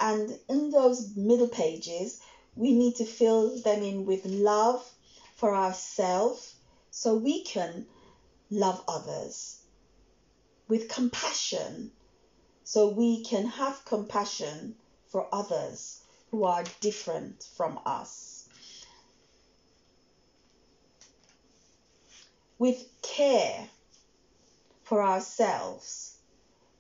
And 0.01 0.39
in 0.49 0.71
those 0.71 1.15
middle 1.17 1.49
pages, 1.49 2.21
we 2.57 2.73
need 2.73 2.97
to 2.97 3.05
fill 3.05 3.59
them 3.61 3.83
in 3.83 4.07
with 4.07 4.25
love 4.25 4.83
for 5.37 5.55
ourselves 5.55 6.55
so 6.91 7.17
we 7.17 7.43
can 7.43 7.87
love 8.51 8.83
others, 8.89 9.59
with 10.69 10.89
compassion 10.89 11.91
so 12.65 12.89
we 12.89 13.23
can 13.23 13.47
have 13.47 13.85
compassion 13.85 14.75
for 15.07 15.29
others 15.33 16.01
who 16.31 16.45
are 16.45 16.65
different 16.81 17.45
from 17.57 17.79
us. 17.87 18.49
With 22.59 22.85
care 23.03 23.69
for 24.83 25.03
ourselves 25.03 26.17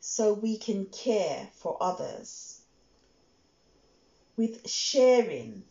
so 0.00 0.32
we 0.32 0.58
can 0.58 0.86
care 0.86 1.48
for 1.54 1.76
others. 1.80 2.60
With 4.36 4.68
sharing 4.68 5.62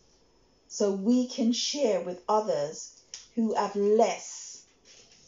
so 0.68 0.90
we 0.90 1.28
can 1.28 1.52
share 1.52 2.00
with 2.00 2.20
others 2.28 3.00
who 3.36 3.54
have 3.54 3.76
less 3.76 4.64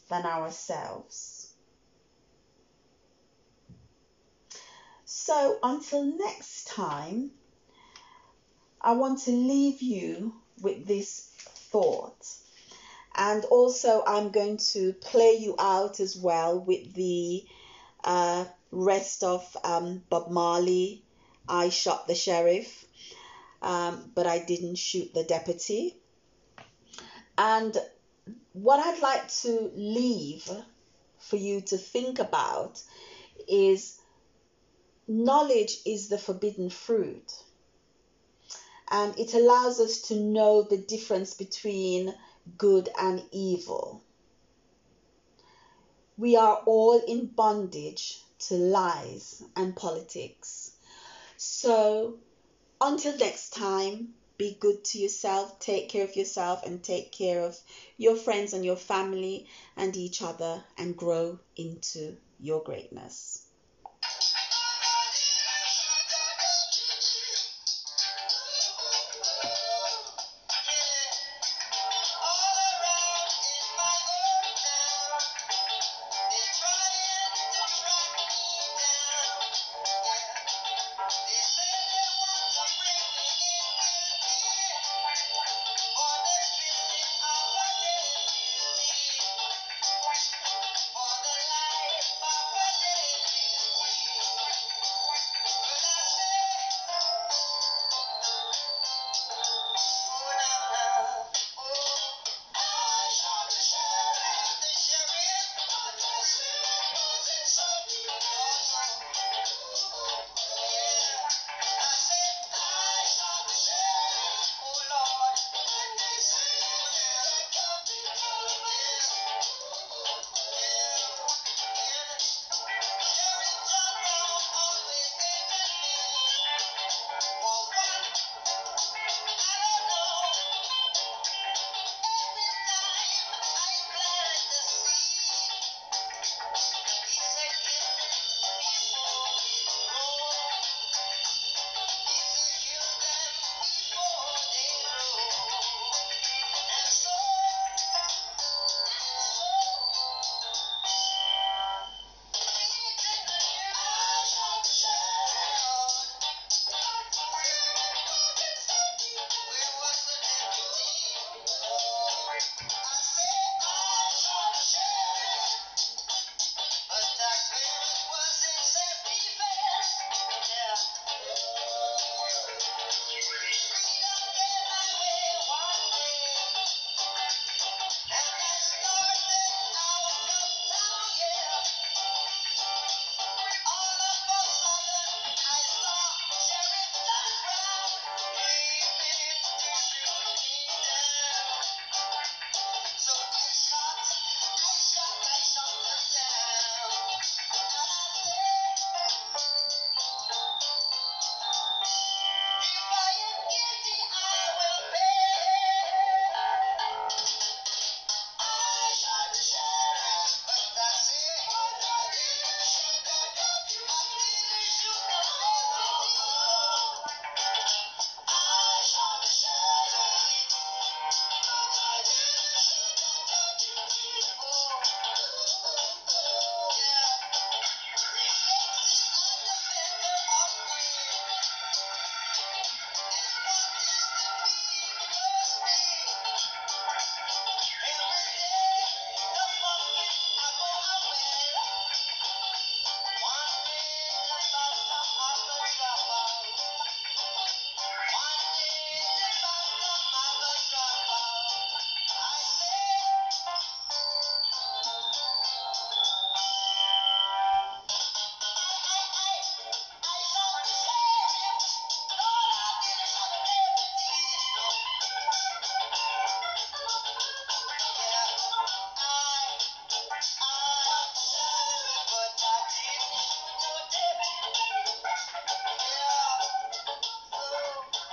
than 0.08 0.26
ourselves. 0.26 1.35
So 5.18 5.58
until 5.62 6.04
next 6.04 6.66
time, 6.68 7.30
I 8.82 8.92
want 8.92 9.20
to 9.22 9.30
leave 9.30 9.80
you 9.80 10.34
with 10.60 10.86
this 10.86 11.30
thought. 11.72 12.22
And 13.14 13.42
also, 13.46 14.04
I'm 14.06 14.30
going 14.30 14.58
to 14.74 14.92
play 14.92 15.38
you 15.40 15.56
out 15.58 16.00
as 16.00 16.16
well 16.18 16.60
with 16.60 16.92
the 16.92 17.46
uh, 18.04 18.44
rest 18.70 19.24
of 19.24 19.56
um, 19.64 20.02
Bob 20.10 20.30
Marley. 20.30 21.02
I 21.48 21.70
shot 21.70 22.06
the 22.06 22.14
sheriff, 22.14 22.84
um, 23.62 24.12
but 24.14 24.26
I 24.26 24.38
didn't 24.40 24.76
shoot 24.76 25.14
the 25.14 25.24
deputy. 25.24 25.96
And 27.38 27.74
what 28.52 28.80
I'd 28.80 29.00
like 29.00 29.28
to 29.42 29.70
leave 29.74 30.48
for 31.20 31.36
you 31.36 31.62
to 31.62 31.78
think 31.78 32.18
about 32.18 32.82
is 33.48 33.98
knowledge 35.08 35.78
is 35.84 36.08
the 36.08 36.18
forbidden 36.18 36.70
fruit. 36.70 37.32
And 38.88 39.18
it 39.18 39.34
allows 39.34 39.80
us 39.80 40.02
to 40.02 40.16
know 40.16 40.62
the 40.62 40.78
difference 40.78 41.34
between 41.34 42.14
good 42.56 42.88
and 42.98 43.22
evil. 43.32 44.02
We 46.16 46.36
are 46.36 46.62
all 46.66 46.98
in 46.98 47.26
bondage 47.26 48.20
to 48.38 48.54
lies 48.54 49.42
and 49.54 49.74
politics. 49.76 50.72
So, 51.36 52.18
until 52.80 53.16
next 53.18 53.52
time, 53.52 54.14
be 54.38 54.56
good 54.60 54.84
to 54.84 54.98
yourself, 54.98 55.58
take 55.58 55.88
care 55.88 56.04
of 56.04 56.14
yourself, 56.14 56.64
and 56.64 56.82
take 56.82 57.10
care 57.10 57.40
of 57.42 57.58
your 57.96 58.16
friends 58.16 58.52
and 58.52 58.64
your 58.64 58.76
family 58.76 59.46
and 59.76 59.96
each 59.96 60.22
other, 60.22 60.62
and 60.76 60.96
grow 60.96 61.38
into 61.56 62.16
your 62.38 62.62
greatness. 62.62 63.45